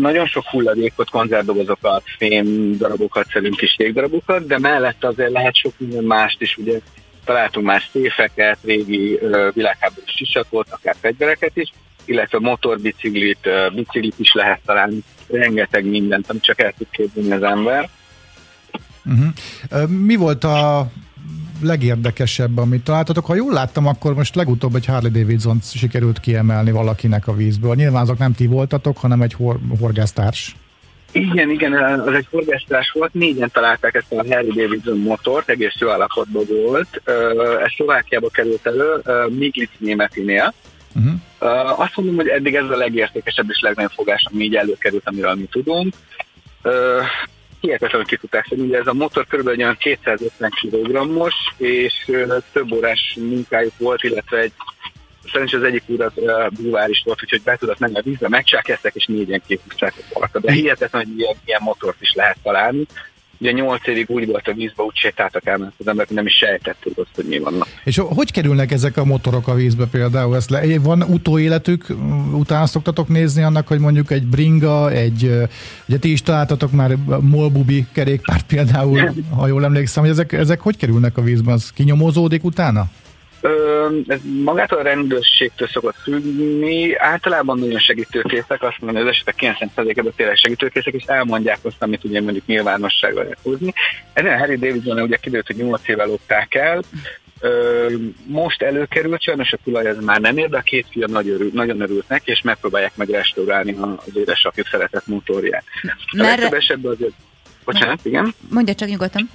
nagyon 0.00 0.26
sok 0.26 0.44
hulladékot, 0.46 1.10
konzervdobozokat, 1.10 2.02
fém 2.18 2.76
darabokat 2.76 3.26
szedünk, 3.32 3.56
kis 3.56 3.76
darabokat, 3.92 4.46
de 4.46 4.58
mellett 4.58 5.04
azért 5.04 5.30
lehet 5.30 5.56
sok 5.56 5.72
minden 5.76 6.04
mást 6.04 6.42
is, 6.42 6.56
ugye 6.56 6.78
találtunk 7.24 7.66
már 7.66 7.82
széfeket, 7.92 8.58
régi 8.64 9.18
uh, 9.22 9.54
világháborús 9.54 10.14
sisakot, 10.16 10.66
akár 10.70 10.94
fegyvereket 11.00 11.56
is, 11.56 11.72
illetve 12.04 12.38
motorbiciklit, 12.38 13.46
uh, 13.46 13.74
biciklit 13.74 14.18
is 14.18 14.32
lehet 14.32 14.60
találni, 14.64 14.98
rengeteg 15.30 15.84
mindent, 15.84 16.30
amit 16.30 16.42
csak 16.42 16.60
el 16.60 16.72
tud 16.78 16.86
képzelni 16.90 17.32
az 17.32 17.42
ember. 17.42 17.88
Uh-huh. 19.08 19.82
Uh, 19.82 19.88
mi 19.88 20.16
volt 20.16 20.44
a 20.44 20.90
legérdekesebb, 21.62 22.58
amit 22.58 22.84
találtatok? 22.84 23.26
Ha 23.26 23.34
jól 23.34 23.52
láttam, 23.52 23.86
akkor 23.86 24.14
most 24.14 24.34
legutóbb 24.34 24.74
egy 24.74 24.86
Harley 24.86 25.10
Davidson 25.10 25.58
sikerült 25.62 26.20
kiemelni 26.20 26.70
valakinek 26.70 27.26
a 27.26 27.34
vízből. 27.34 27.74
Nyilván 27.74 28.02
azok 28.02 28.18
nem 28.18 28.32
ti 28.32 28.46
voltatok, 28.46 28.98
hanem 28.98 29.22
egy 29.22 29.32
hor- 29.32 29.60
horgásztárs. 29.80 30.56
Igen, 31.12 31.50
igen, 31.50 31.72
az 32.00 32.14
egy 32.14 32.26
horgásztárs 32.30 32.90
volt, 32.90 33.14
négyen 33.14 33.50
találták 33.52 33.94
ezt 33.94 34.12
a 34.12 34.14
Harley 34.14 34.52
Davidson 34.52 34.98
motort, 34.98 35.48
egész 35.48 35.74
jó 35.78 35.90
állapotban 35.90 36.44
volt. 36.66 37.02
Ez 37.64 37.72
Szlovákiába 37.76 38.28
került 38.28 38.66
elő, 38.66 39.02
Miglic 39.28 39.70
németinél. 39.78 40.54
Uh-huh. 40.94 41.80
Azt 41.80 41.96
mondom, 41.96 42.16
hogy 42.16 42.28
eddig 42.28 42.54
ez 42.54 42.70
a 42.70 42.76
legértékesebb 42.76 43.46
és 43.48 43.60
legnagyobb 43.60 43.92
fogás, 43.94 44.24
ami 44.32 44.44
így 44.44 44.54
előkerült, 44.54 45.08
amiről 45.08 45.34
mi 45.34 45.48
tudunk 45.50 45.94
hihetetlenül 47.60 48.06
ki 48.06 48.16
tudták 48.16 48.46
szedni. 48.48 48.74
Ez 48.74 48.86
a 48.86 48.92
motor 48.92 49.26
körülbelül 49.26 49.60
olyan 49.60 49.76
250 49.76 50.50
kg-os, 50.50 51.34
és 51.56 52.10
több 52.52 52.72
órás 52.72 53.16
munkájuk 53.20 53.72
volt, 53.78 54.02
illetve 54.02 54.38
egy 54.38 54.52
szerencsés 55.32 55.58
az 55.58 55.64
egyik 55.64 55.82
úr 55.86 56.00
az 56.00 56.12
uh, 56.16 56.88
is 56.88 57.02
volt, 57.04 57.22
úgyhogy 57.22 57.42
be 57.42 57.56
tudott 57.56 57.78
menni 57.78 57.98
a 57.98 58.02
vízbe, 58.02 58.28
megcsákeztek, 58.28 58.94
és 58.94 59.06
négyen 59.06 59.42
kihúzták 59.46 59.94
a. 60.12 60.38
De 60.38 60.52
hihetetlen, 60.52 61.04
hogy 61.04 61.18
ilyen, 61.18 61.36
ilyen 61.44 61.60
motort 61.62 62.00
is 62.00 62.12
lehet 62.14 62.36
találni. 62.42 62.86
Ugye 63.40 63.52
nyolc 63.52 63.86
évig 63.86 64.10
úgy 64.10 64.26
volt 64.26 64.48
a 64.48 64.52
vízbe, 64.52 64.82
úgy 64.82 64.96
sétáltak 64.96 65.46
el, 65.46 65.72
az 65.78 65.88
emberek 65.88 66.10
nem 66.10 66.26
is 66.26 66.36
sejtették 66.36 66.98
azt, 66.98 67.08
hogy 67.14 67.24
mi 67.24 67.38
vannak. 67.38 67.66
És 67.84 67.96
hogy 67.96 68.32
kerülnek 68.32 68.72
ezek 68.72 68.96
a 68.96 69.04
motorok 69.04 69.48
a 69.48 69.54
vízbe 69.54 69.86
például? 69.86 70.36
Ezt 70.36 70.50
le, 70.50 70.78
van 70.78 71.02
utóéletük, 71.02 71.86
utána 72.32 72.66
szoktatok 72.66 73.08
nézni 73.08 73.42
annak, 73.42 73.68
hogy 73.68 73.78
mondjuk 73.78 74.10
egy 74.10 74.26
bringa, 74.26 74.90
egy, 74.90 75.32
ugye 75.88 75.98
ti 75.98 76.12
is 76.12 76.22
találtatok 76.22 76.72
már 76.72 76.96
molbubi 77.20 77.86
kerékpárt 77.92 78.46
például, 78.46 79.14
ha 79.38 79.46
jól 79.46 79.64
emlékszem, 79.64 80.02
hogy 80.02 80.12
ezek, 80.12 80.32
ezek 80.32 80.60
hogy 80.60 80.76
kerülnek 80.76 81.16
a 81.16 81.22
vízbe? 81.22 81.52
Az 81.52 81.70
kinyomozódik 81.70 82.44
utána? 82.44 82.90
Ez 84.06 84.20
magától 84.42 84.78
a 84.78 84.82
rendőrségtől 84.82 85.68
szokott 85.68 85.96
függni. 86.02 86.94
Általában 86.96 87.58
nagyon 87.58 87.78
segítőkészek, 87.78 88.62
azt 88.62 88.76
mondom, 88.80 89.02
az 89.02 89.08
esetek 89.08 89.34
90%-ában 89.38 90.12
tényleg 90.16 90.36
segítőkészek, 90.36 90.94
és 90.94 91.04
elmondják 91.06 91.58
azt, 91.62 91.82
amit 91.82 92.04
ugye 92.04 92.20
mondjuk 92.20 92.46
nyilvánosságra 92.46 93.22
lehet 93.22 93.38
húzni. 93.42 93.72
Ezen 94.12 94.32
a 94.32 94.38
Harry 94.38 94.56
Davidson 94.56 95.00
ugye 95.00 95.16
kiderült, 95.16 95.46
hogy 95.46 95.56
8 95.56 95.88
éve 95.88 96.04
lopták 96.04 96.54
el, 96.54 96.82
most 98.26 98.62
előkerült, 98.62 99.22
sajnos 99.22 99.52
a 99.52 99.58
tulaj 99.64 99.86
ez 99.86 100.04
már 100.04 100.20
nem 100.20 100.36
ér, 100.36 100.48
de 100.48 100.56
a 100.56 100.62
két 100.62 100.86
fia 100.90 101.06
nagy 101.06 101.28
örül, 101.28 101.50
nagyon 101.52 101.80
örült 101.80 102.08
neki, 102.08 102.30
és 102.30 102.40
megpróbálják 102.42 102.96
meg 102.96 103.08
restaurálni 103.08 103.76
az 104.06 104.16
édesapjuk 104.16 104.66
szeretett 104.66 105.06
motorját. 105.06 105.64
A 105.82 106.22
legtöbb 106.22 106.52
esetben 106.52 106.92
azért... 106.92 107.12
Bocsánat, 107.64 108.04
igen? 108.04 108.34
Mondja 108.50 108.74
csak 108.74 108.88
nyugodtan. 108.88 109.30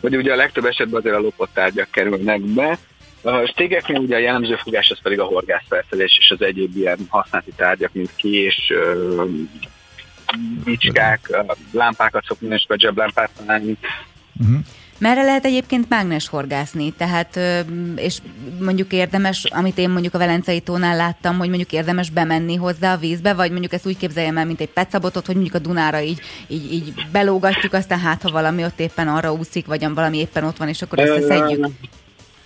Hogy 0.00 0.16
ugye 0.16 0.32
a 0.32 0.36
legtöbb 0.36 0.64
esetben 0.64 1.00
azért 1.00 1.14
a 1.14 1.20
lopott 1.20 1.50
tárgyak 1.54 1.90
kerülnek 1.90 2.40
be, 2.40 2.78
a 3.22 3.46
stégeknél 3.46 3.98
ugye 3.98 4.16
a 4.16 4.18
jellemző 4.18 4.56
fogás 4.56 4.90
az 4.90 4.98
pedig 5.02 5.20
a 5.20 5.24
horgászfelszerelés 5.24 6.18
és 6.20 6.30
az 6.30 6.42
egyéb 6.42 6.76
ilyen 6.76 6.98
használati 7.08 7.52
tárgyak, 7.56 7.92
mint 7.92 8.10
kés, 8.16 8.72
bicskák, 10.64 11.44
lámpákat 11.72 12.24
szokni, 12.24 12.54
és 12.54 12.66
zseblámpát 12.76 13.30
találni. 13.36 13.76
Uh-huh. 14.40 14.58
Merre 14.98 15.22
lehet 15.22 15.44
egyébként 15.44 15.88
mágnes 15.88 16.28
horgászni? 16.28 16.92
Tehát, 16.92 17.38
és 17.96 18.18
mondjuk 18.60 18.92
érdemes, 18.92 19.44
amit 19.44 19.78
én 19.78 19.90
mondjuk 19.90 20.14
a 20.14 20.18
Velencei 20.18 20.60
tónál 20.60 20.96
láttam, 20.96 21.38
hogy 21.38 21.48
mondjuk 21.48 21.72
érdemes 21.72 22.10
bemenni 22.10 22.54
hozzá 22.54 22.92
a 22.92 22.96
vízbe, 22.96 23.34
vagy 23.34 23.50
mondjuk 23.50 23.72
ezt 23.72 23.86
úgy 23.86 23.96
képzeljem 23.96 24.36
el, 24.36 24.46
mint 24.46 24.60
egy 24.60 24.68
petszabotot, 24.68 25.26
hogy 25.26 25.34
mondjuk 25.34 25.54
a 25.54 25.58
Dunára 25.58 26.00
így, 26.00 26.20
így, 26.46 26.72
így 26.72 26.94
belógatjuk, 27.12 27.72
aztán 27.72 27.98
hát, 27.98 28.22
ha 28.22 28.30
valami 28.30 28.64
ott 28.64 28.80
éppen 28.80 29.08
arra 29.08 29.32
úszik, 29.32 29.66
vagy 29.66 29.86
valami 29.94 30.18
éppen 30.18 30.44
ott 30.44 30.56
van, 30.56 30.68
és 30.68 30.82
akkor 30.82 30.98
összeszedjük. 30.98 31.66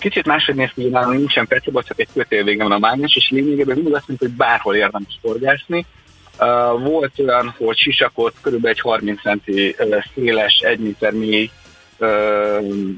Kicsit 0.02 0.26
máshogy 0.26 0.54
néz 0.54 0.70
ki, 0.74 0.90
hogy 0.90 1.16
nincsen 1.16 1.46
percebot, 1.46 1.86
csak 1.86 2.00
egy 2.00 2.08
kötél 2.14 2.44
vége 2.44 2.62
van 2.62 2.72
a 2.72 2.78
mágnes, 2.78 3.16
és 3.16 3.30
lényegében 3.30 3.74
mindig 3.74 3.94
azt 3.94 4.08
mondjuk, 4.08 4.30
hogy 4.30 4.38
bárhol 4.38 4.74
érdemes 4.74 5.18
forgászni. 5.20 5.86
Uh, 6.38 6.82
volt 6.82 7.18
olyan, 7.18 7.54
hogy 7.58 7.76
sisakot, 7.76 8.34
körülbelül 8.40 8.76
egy 8.76 8.82
30 8.82 9.20
centi 9.20 9.76
széles, 10.14 10.58
egy 10.58 10.78
méter 10.78 11.12
mély 11.12 11.50
uh, 11.98 12.08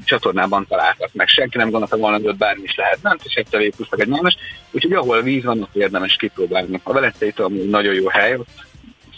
csatornában 0.05 0.65
találtak 0.69 1.09
meg. 1.13 1.27
Senki 1.27 1.57
nem 1.57 1.69
gondolta 1.69 1.97
volna, 1.97 2.17
hogy 2.17 2.27
ott 2.27 2.37
bármi 2.37 2.63
is 2.63 2.75
lehet 2.75 3.01
bent, 3.01 3.21
és 3.23 3.33
egyszer 3.33 3.59
végigúztak 3.59 4.01
egy 4.01 4.07
mágnes. 4.07 4.37
Úgyhogy 4.71 4.93
ahol 4.93 5.21
víz 5.21 5.43
van, 5.43 5.61
ott 5.61 5.75
érdemes 5.75 6.15
kipróbálni. 6.15 6.79
A 6.83 6.93
Velencei 6.93 7.33
nagyon 7.69 7.93
jó 7.93 8.07
hely, 8.07 8.35
ott 8.35 8.65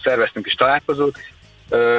szerveztünk 0.04 0.46
is 0.46 0.54
találkozót, 0.54 1.18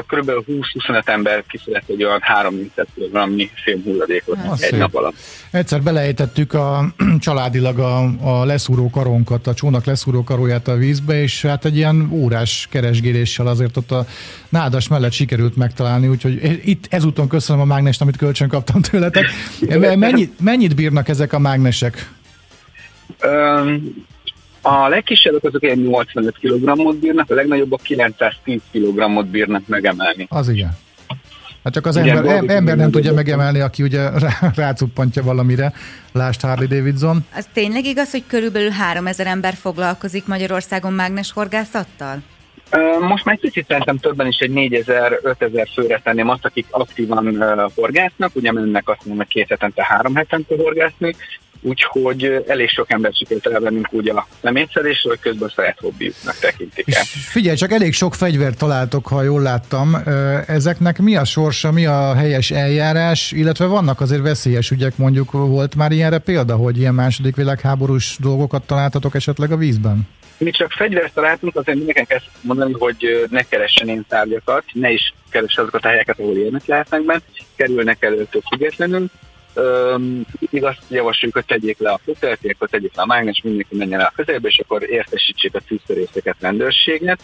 Körülbelül 0.07 0.45
20-25 0.49 1.09
ember 1.09 1.45
kiszedett 1.49 1.89
egy 1.89 2.05
olyan 2.05 2.21
30 2.23 2.73
kg 2.75 3.51
fém 3.65 3.83
hulladékot 3.85 4.39
egy 4.53 4.59
szép. 4.59 4.79
nap 4.79 4.95
alatt. 4.95 5.15
Egyszer 5.51 5.83
belejtettük 5.83 6.53
a 6.53 6.95
családilag 7.19 7.79
a, 7.79 8.03
a 8.23 8.45
leszúró 8.45 8.91
karónkat, 8.91 9.47
a 9.47 9.55
csónak 9.55 9.85
leszúró 9.85 10.25
karóját 10.25 10.69
a 10.69 10.77
vízbe, 10.77 11.23
és 11.23 11.43
hát 11.43 11.65
egy 11.65 11.77
ilyen 11.77 12.09
órás 12.13 12.69
keresgéléssel 12.71 13.47
azért 13.47 13.77
ott 13.77 13.91
a 13.91 14.07
nádas 14.49 14.89
mellett 14.89 15.13
sikerült 15.13 15.57
megtalálni, 15.57 16.09
úgyhogy 16.09 16.61
itt 16.65 16.87
ezúton 16.91 17.29
köszönöm 17.29 17.63
a 17.63 17.65
mágnest, 17.65 18.01
amit 18.01 18.17
kölcsön 18.17 18.49
kaptam 18.49 18.81
tőletek. 18.81 19.25
Mennyit, 19.97 20.41
mennyit 20.41 20.75
bírnak 20.75 21.09
ezek 21.09 21.33
a 21.33 21.39
mágnesek? 21.39 22.11
Um, 23.25 24.07
a 24.63 24.89
legkisebbek 24.89 25.45
azok 25.45 25.63
ilyen 25.63 25.79
85 25.79 26.35
kg-ot 26.41 26.97
bírnak, 26.97 27.31
a 27.31 27.35
legnagyobbak 27.35 27.83
910 27.83 28.61
kg-ot 28.73 29.27
bírnak 29.27 29.63
megemelni. 29.67 30.27
Az 30.31 30.49
igen. 30.49 30.77
Hát 31.65 31.73
csak 31.73 31.87
az 31.87 31.97
igen, 31.97 32.17
ember, 32.17 32.37
em, 32.37 32.49
ember 32.49 32.77
nem 32.77 32.91
tudja 32.91 33.13
megemelni, 33.13 33.61
aki 33.61 33.83
ugye 33.83 34.11
rá, 34.19 34.53
rácuppantja 34.55 35.23
valamire. 35.23 35.73
Lásd 36.13 36.41
Harley 36.41 36.67
Davidson. 36.67 37.27
Az 37.37 37.49
tényleg 37.53 37.85
igaz, 37.85 38.11
hogy 38.11 38.23
körülbelül 38.27 38.71
3000 38.71 39.27
ember 39.27 39.55
foglalkozik 39.55 40.27
Magyarországon 40.27 40.93
mágnes 40.93 41.33
horgászattal? 41.33 42.23
Most 43.01 43.25
már 43.25 43.35
egy 43.35 43.41
picit 43.41 43.67
szerintem 43.67 43.97
többen 43.97 44.27
is 44.27 44.39
egy 44.39 44.51
4000-5000 44.55 45.69
főre 45.75 46.01
tenném 46.05 46.29
azt, 46.29 46.45
akik 46.45 46.67
aktívan 46.71 47.45
horgásznak, 47.75 48.37
ugye 48.37 48.53
mennek 48.53 48.89
azt 48.89 49.05
mondom, 49.05 49.25
hogy 49.25 49.35
két 49.35 49.49
hetente, 49.49 49.85
három 49.85 50.15
hetente 50.15 50.55
horgászni, 50.57 51.15
úgyhogy 51.61 52.45
elég 52.47 52.69
sok 52.69 52.91
ember 52.91 53.13
sikerült 53.13 53.47
elvennünk 53.47 53.89
úgy 53.91 54.09
a 54.09 54.27
szemétszedésről, 54.43 55.13
hogy 55.13 55.21
közben 55.21 55.49
saját 55.49 55.79
hobbiuknak 55.79 56.39
tekintik 56.39 56.95
el. 56.95 57.03
Figyelj, 57.05 57.57
csak 57.57 57.73
elég 57.73 57.93
sok 57.93 58.15
fegyvert 58.15 58.59
találtok, 58.59 59.07
ha 59.07 59.23
jól 59.23 59.43
láttam. 59.43 59.97
Ezeknek 60.47 60.99
mi 60.99 61.17
a 61.17 61.25
sorsa, 61.25 61.73
mi 61.73 61.87
a 61.87 62.15
helyes 62.15 62.51
eljárás, 62.51 63.33
illetve 63.33 63.67
vannak 63.67 64.01
azért 64.01 64.23
veszélyes 64.23 64.71
ügyek, 64.71 64.97
mondjuk 64.97 65.33
volt 65.33 65.75
már 65.75 65.93
ilyenre 65.93 66.19
példa, 66.19 66.57
hogy 66.57 66.79
ilyen 66.79 66.95
második 66.95 67.37
világháborús 67.37 68.17
dolgokat 68.21 68.63
találtatok 68.63 69.15
esetleg 69.15 69.53
a 69.53 69.57
vízben? 69.57 70.09
Mi 70.39 70.51
csak 70.51 70.73
fegyvert 70.73 71.15
találtunk, 71.15 71.57
azért 71.57 71.77
mindenkinek 71.77 72.11
ezt 72.11 72.29
mondani, 72.41 72.73
hogy 72.79 73.27
ne 73.31 73.43
keressen 73.43 73.89
én 73.89 74.05
tárgyakat, 74.09 74.65
ne 74.73 74.91
is 74.91 75.15
keresse 75.31 75.61
azokat 75.61 75.85
a 75.85 75.89
helyeket, 75.89 76.19
ahol 76.19 76.37
élnek 76.37 76.67
lehetnek 76.67 77.23
kerülnek 77.57 78.03
előttől 78.03 78.43
függetlenül, 78.51 79.11
mindig 80.39 80.65
azt 80.65 80.83
javasoljuk, 80.89 81.35
hogy 81.35 81.45
tegyék 81.45 81.79
le 81.79 81.91
a 81.91 82.01
fotelt, 82.05 82.41
akkor 82.49 82.69
tegyék 82.69 82.97
le 82.97 83.03
a 83.03 83.07
mágnes, 83.07 83.41
mindenki 83.43 83.77
menjen 83.77 84.01
el 84.01 84.07
a 84.07 84.13
közelbe, 84.17 84.49
és 84.49 84.59
akkor 84.59 84.91
értesítsék 84.91 85.55
a 85.55 85.61
tűzszerészeket, 85.61 86.37
rendőrséget. 86.41 87.21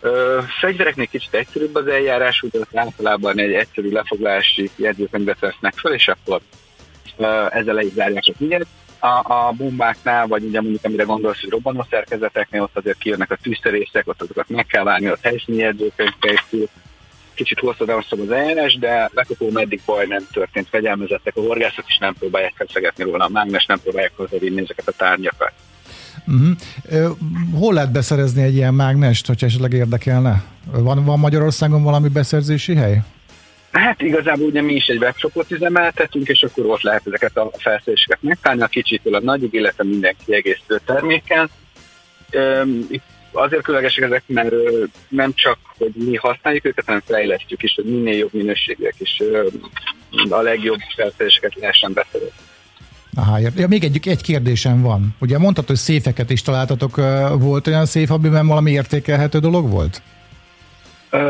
Ö, 0.00 0.38
fegyvereknél 0.60 1.06
kicsit 1.06 1.34
egyszerűbb 1.34 1.74
az 1.74 1.86
eljárás, 1.86 2.42
úgyhogy 2.42 2.66
általában 2.74 3.38
egy 3.38 3.52
egyszerű 3.52 3.90
lefoglalási 3.90 4.70
jegyzőkönyvet 4.76 5.38
vesznek 5.38 5.74
fel, 5.76 5.92
és 5.92 6.08
akkor 6.08 6.40
ö, 7.16 7.46
ezzel 7.50 7.74
le 7.74 7.82
is 7.82 7.92
zárják 7.92 8.24
a 8.26 8.32
ügyet. 8.38 8.66
A, 8.98 9.32
a 9.32 9.52
bombáknál, 9.56 10.26
vagy 10.26 10.44
ugye 10.44 10.60
mondjuk 10.60 10.84
amire 10.84 11.02
gondolsz, 11.02 11.40
hogy 11.40 11.50
robbanó 11.50 11.86
szerkezeteknél, 11.90 12.62
ott 12.62 12.76
azért 12.76 12.98
kijönnek 12.98 13.30
a 13.30 13.38
tűzszerészek, 13.42 14.08
ott 14.08 14.22
azokat 14.22 14.48
meg 14.48 14.66
kell 14.66 14.84
várni, 14.84 15.10
ott 15.10 15.22
helyszíni 15.22 15.58
jegyzőkönyv 15.58 16.12
készül, 16.20 16.68
kicsit 17.34 17.58
hosszadalmasabb 17.58 18.20
az 18.20 18.30
eljárás, 18.30 18.78
de 18.78 19.10
lekopó 19.14 19.50
meddig 19.50 19.80
baj 19.86 20.06
nem 20.06 20.26
történt, 20.32 20.68
fegyelmezettek 20.70 21.36
a 21.36 21.40
horgászok, 21.40 21.84
és 21.88 21.98
nem 21.98 22.14
próbálják 22.18 22.52
feszegetni 22.56 23.04
róla 23.04 23.24
a 23.24 23.28
mágnes, 23.28 23.66
nem 23.66 23.80
próbálják 23.80 24.12
hozzávinni 24.16 24.60
ezeket 24.60 24.88
a 24.88 24.92
tárgyakat. 24.96 25.52
Uh-huh. 26.26 27.18
Hol 27.58 27.74
lehet 27.74 27.92
beszerezni 27.92 28.42
egy 28.42 28.54
ilyen 28.54 28.74
mágnest, 28.74 29.26
hogyha 29.26 29.46
esetleg 29.46 29.72
érdekelne? 29.72 30.42
Van, 30.72 31.04
van 31.04 31.18
Magyarországon 31.18 31.82
valami 31.82 32.08
beszerzési 32.08 32.74
hely? 32.74 33.02
Hát 33.72 34.00
igazából 34.00 34.46
ugye 34.46 34.62
mi 34.62 34.74
is 34.74 34.86
egy 34.86 34.98
webshopot 34.98 35.50
üzemeltetünk, 35.50 36.28
és 36.28 36.42
akkor 36.42 36.66
ott 36.66 36.82
lehet 36.82 37.06
ezeket 37.06 37.36
a 37.36 37.50
felszereléseket 37.58 38.18
megtalálni, 38.20 38.62
a 38.62 38.66
kicsitől 38.66 39.14
a 39.14 39.20
nagyig, 39.20 39.52
illetve 39.52 39.84
mindenki 39.84 40.34
egész 40.34 40.60
terméken. 40.84 41.50
Itt 42.88 43.02
azért 43.34 43.62
különlegesek 43.62 44.04
ezek, 44.04 44.22
mert 44.26 44.54
nem 45.08 45.32
csak, 45.34 45.58
hogy 45.78 45.92
mi 45.94 46.16
használjuk 46.16 46.64
őket, 46.64 46.84
hanem 46.84 47.02
fejlesztjük 47.04 47.62
is, 47.62 47.74
hogy 47.74 47.84
minél 47.84 48.16
jobb 48.16 48.32
minőségűek 48.32 48.94
is 48.98 49.22
a 50.28 50.40
legjobb 50.40 50.78
felszereléseket 50.96 51.54
lehessen 51.54 51.92
beszerezni. 51.92 52.42
Aha, 53.16 53.38
ja, 53.56 53.68
még 53.68 53.84
egy, 53.84 54.08
egy 54.08 54.22
kérdésem 54.22 54.82
van. 54.82 55.16
Ugye 55.20 55.38
mondtad, 55.38 55.66
hogy 55.66 55.76
széfeket 55.76 56.30
is 56.30 56.42
találtatok. 56.42 56.96
Volt 57.38 57.66
olyan 57.66 57.86
széf, 57.86 58.10
amiben 58.10 58.46
valami 58.46 58.70
értékelhető 58.70 59.38
dolog 59.38 59.70
volt? 59.70 60.02
Uh, 61.12 61.20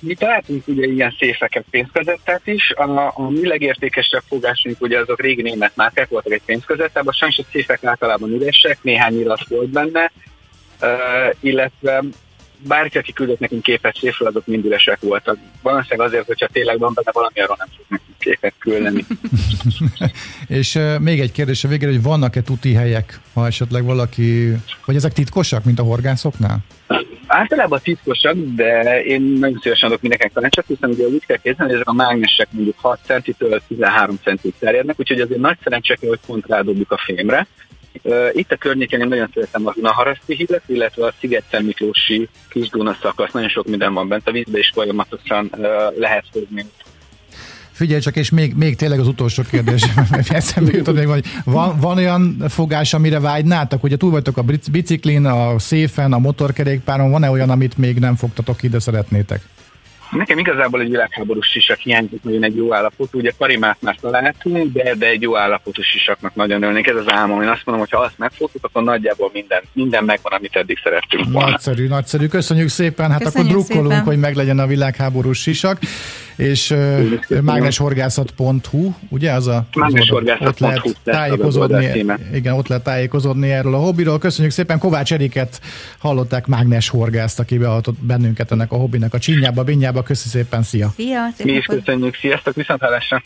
mi 0.00 0.14
találtunk 0.14 0.68
ugye 0.68 0.86
ilyen 0.86 1.14
széfeket, 1.18 1.64
pénzközettet 1.70 2.46
is. 2.46 2.70
A, 2.70 3.12
a 3.14 3.30
mi 3.30 3.46
legértékesebb 3.46 4.22
fogásunk 4.28 4.80
ugye 4.80 4.98
azok 4.98 5.20
régi 5.20 5.42
német 5.42 5.76
márkák 5.76 6.08
voltak 6.08 6.32
egy 6.32 6.42
pénzközettel, 6.44 7.04
sajnos 7.10 7.38
a 7.38 7.42
széfek 7.52 7.84
általában 7.84 8.30
üresek, 8.30 8.78
néhány 8.82 9.20
irat 9.20 9.48
volt 9.48 9.68
benne, 9.68 10.12
illetve 11.40 12.02
bárki, 12.66 12.98
aki 12.98 13.12
küldött 13.12 13.38
nekünk 13.38 13.62
képet 13.62 13.96
széfről, 13.96 14.28
azok 14.28 14.46
mind 14.46 14.64
üresek 14.64 15.00
voltak. 15.00 15.36
Valószínűleg 15.62 16.06
azért, 16.06 16.26
hogyha 16.26 16.48
tényleg 16.52 16.78
van 16.78 16.92
benne 16.94 17.10
valami, 17.12 17.40
arról 17.40 17.56
nem 17.58 17.68
tudok 17.68 17.88
nekünk 17.88 18.18
képet 18.18 18.54
küldeni. 18.58 19.04
És 20.60 20.74
uh, 20.74 20.98
még 20.98 21.20
egy 21.20 21.32
kérdés 21.32 21.64
a 21.64 21.68
végére, 21.68 21.90
hogy 21.90 22.02
vannak-e 22.02 22.42
tuti 22.42 22.74
helyek, 22.74 23.20
ha 23.34 23.46
esetleg 23.46 23.84
valaki, 23.84 24.52
vagy 24.84 24.96
ezek 24.96 25.12
titkosak, 25.12 25.64
mint 25.64 25.78
a 25.78 25.82
horgászoknál? 25.82 26.58
Általában 27.26 27.80
titkosak, 27.82 28.36
de 28.56 29.02
én 29.04 29.20
nagyon 29.22 29.58
szívesen 29.62 29.88
adok 29.88 30.00
mindenkinek 30.00 30.34
tanácsot, 30.34 30.64
hiszen 30.66 30.90
ugye 30.90 31.06
úgy 31.06 31.26
kell 31.26 31.36
képzelni, 31.36 31.72
hogy 31.72 31.80
ezek 31.80 31.88
a 31.88 31.92
mágnesek 31.92 32.48
mondjuk 32.50 32.78
6 32.78 32.98
centitől 33.04 33.60
13 33.68 34.18
centig 34.22 34.54
terjednek, 34.58 35.00
úgyhogy 35.00 35.20
azért 35.20 35.40
nagy 35.40 35.56
szerencse 35.62 35.96
hogy 36.00 36.18
pont 36.26 36.46
rádobjuk 36.46 36.92
a 36.92 36.98
fémre, 37.04 37.46
itt 38.32 38.52
a 38.52 38.56
környéken 38.56 39.00
én 39.00 39.08
nagyon 39.08 39.30
szeretem 39.34 39.66
a 39.66 39.74
Naharaszti 39.80 40.34
hídet, 40.34 40.62
illetve 40.66 41.06
a 41.06 41.14
sziget 41.20 41.62
Miklósi 41.62 42.28
kis 42.48 42.68
Duna 42.68 42.96
szakasz. 43.02 43.32
Nagyon 43.32 43.48
sok 43.48 43.66
minden 43.66 43.94
van 43.94 44.08
bent 44.08 44.28
a 44.28 44.32
vízbe, 44.32 44.58
és 44.58 44.70
folyamatosan 44.74 45.50
lehet 45.96 46.24
fogni 46.32 46.66
Figyelj 47.80 48.00
csak, 48.00 48.16
és 48.16 48.30
még, 48.30 48.54
még 48.54 48.76
tényleg 48.76 48.98
az 48.98 49.06
utolsó 49.06 49.42
kérdés, 49.50 49.82
eszembe 50.28 50.72
jutott 50.72 50.94
még, 50.94 51.06
hogy 51.06 51.24
van, 51.44 51.78
van 51.78 51.96
olyan 51.96 52.44
fogás, 52.48 52.94
amire 52.94 53.20
vágynátok? 53.20 53.82
Ugye 53.82 53.96
túl 53.96 54.10
vagytok 54.10 54.36
a 54.36 54.44
biciklin, 54.72 55.24
a 55.24 55.58
széfen, 55.58 56.12
a 56.12 56.18
motorkerékpáron, 56.18 57.10
van-e 57.10 57.30
olyan, 57.30 57.50
amit 57.50 57.78
még 57.78 57.98
nem 57.98 58.16
fogtatok 58.16 58.62
ide 58.62 58.78
szeretnétek? 58.78 59.42
Nekem 60.10 60.38
igazából 60.38 60.80
egy 60.80 60.90
világháborús 60.90 61.46
sisak 61.46 61.78
hiányzik 61.78 62.22
nagyon 62.22 62.44
egy 62.44 62.56
jó 62.56 62.74
állapotú. 62.74 63.18
Ugye 63.18 63.32
karimát 63.38 63.76
már 63.80 63.96
találtunk, 64.00 64.72
de, 64.72 64.94
de 64.94 65.06
egy 65.06 65.22
jó 65.22 65.36
állapotú 65.36 65.82
sisaknak 65.82 66.34
nagyon 66.34 66.62
örülnék. 66.62 66.86
Ez 66.86 66.96
az 66.96 67.12
álmom. 67.12 67.42
Én 67.42 67.48
azt 67.48 67.62
mondom, 67.64 67.86
hogy 67.88 67.98
ha 67.98 68.04
azt 68.04 68.18
megfogtuk, 68.18 68.64
akkor 68.64 68.82
nagyjából 68.82 69.30
minden, 69.32 69.62
minden 69.72 70.04
megvan, 70.04 70.32
amit 70.32 70.56
eddig 70.56 70.78
szerettünk 70.82 71.32
volna. 71.32 71.50
Nagyszerű, 71.50 71.88
nagyszerű. 71.88 72.26
Köszönjük 72.26 72.68
szépen. 72.68 73.10
Hát 73.10 73.22
Köszönjük 73.22 73.50
akkor 73.50 73.64
drukkolunk, 73.64 73.92
szépen. 73.92 74.06
hogy 74.06 74.18
meglegyen 74.18 74.58
a 74.58 74.66
világháborús 74.66 75.40
sisak. 75.40 75.78
És 76.40 76.70
uh, 76.70 77.40
mágneshorgászat.hu, 77.40 78.92
ugye 79.08 79.32
az 79.32 79.46
a 79.46 79.66
ott 80.40 80.58
lehet 80.58 81.00
tájékozódni, 81.04 82.04
igen, 82.34 82.54
ott 82.54 82.68
lehet 82.68 82.84
tájékozódni 82.84 83.50
erről 83.50 83.74
a 83.74 83.78
hobbiról. 83.78 84.18
Köszönjük 84.18 84.52
szépen, 84.52 84.78
Kovács 84.78 85.12
Eriket 85.12 85.60
hallották 85.98 86.46
mágnes 86.46 86.88
horgászt, 86.88 87.38
aki 87.40 87.58
behatott 87.58 87.96
bennünket 88.00 88.52
ennek 88.52 88.72
a 88.72 88.76
hobbinek 88.76 89.14
a 89.14 89.18
csinyába, 89.18 89.64
binyába. 89.64 90.02
Köszi 90.02 90.28
szépen, 90.28 90.62
szia! 90.62 90.92
Szia! 90.96 91.20
Mi 91.44 91.52
is 91.52 91.64
köszönjük, 91.64 92.16
sziasztok, 92.16 92.54
viszont 92.54 92.80
hallásra! 92.80 93.22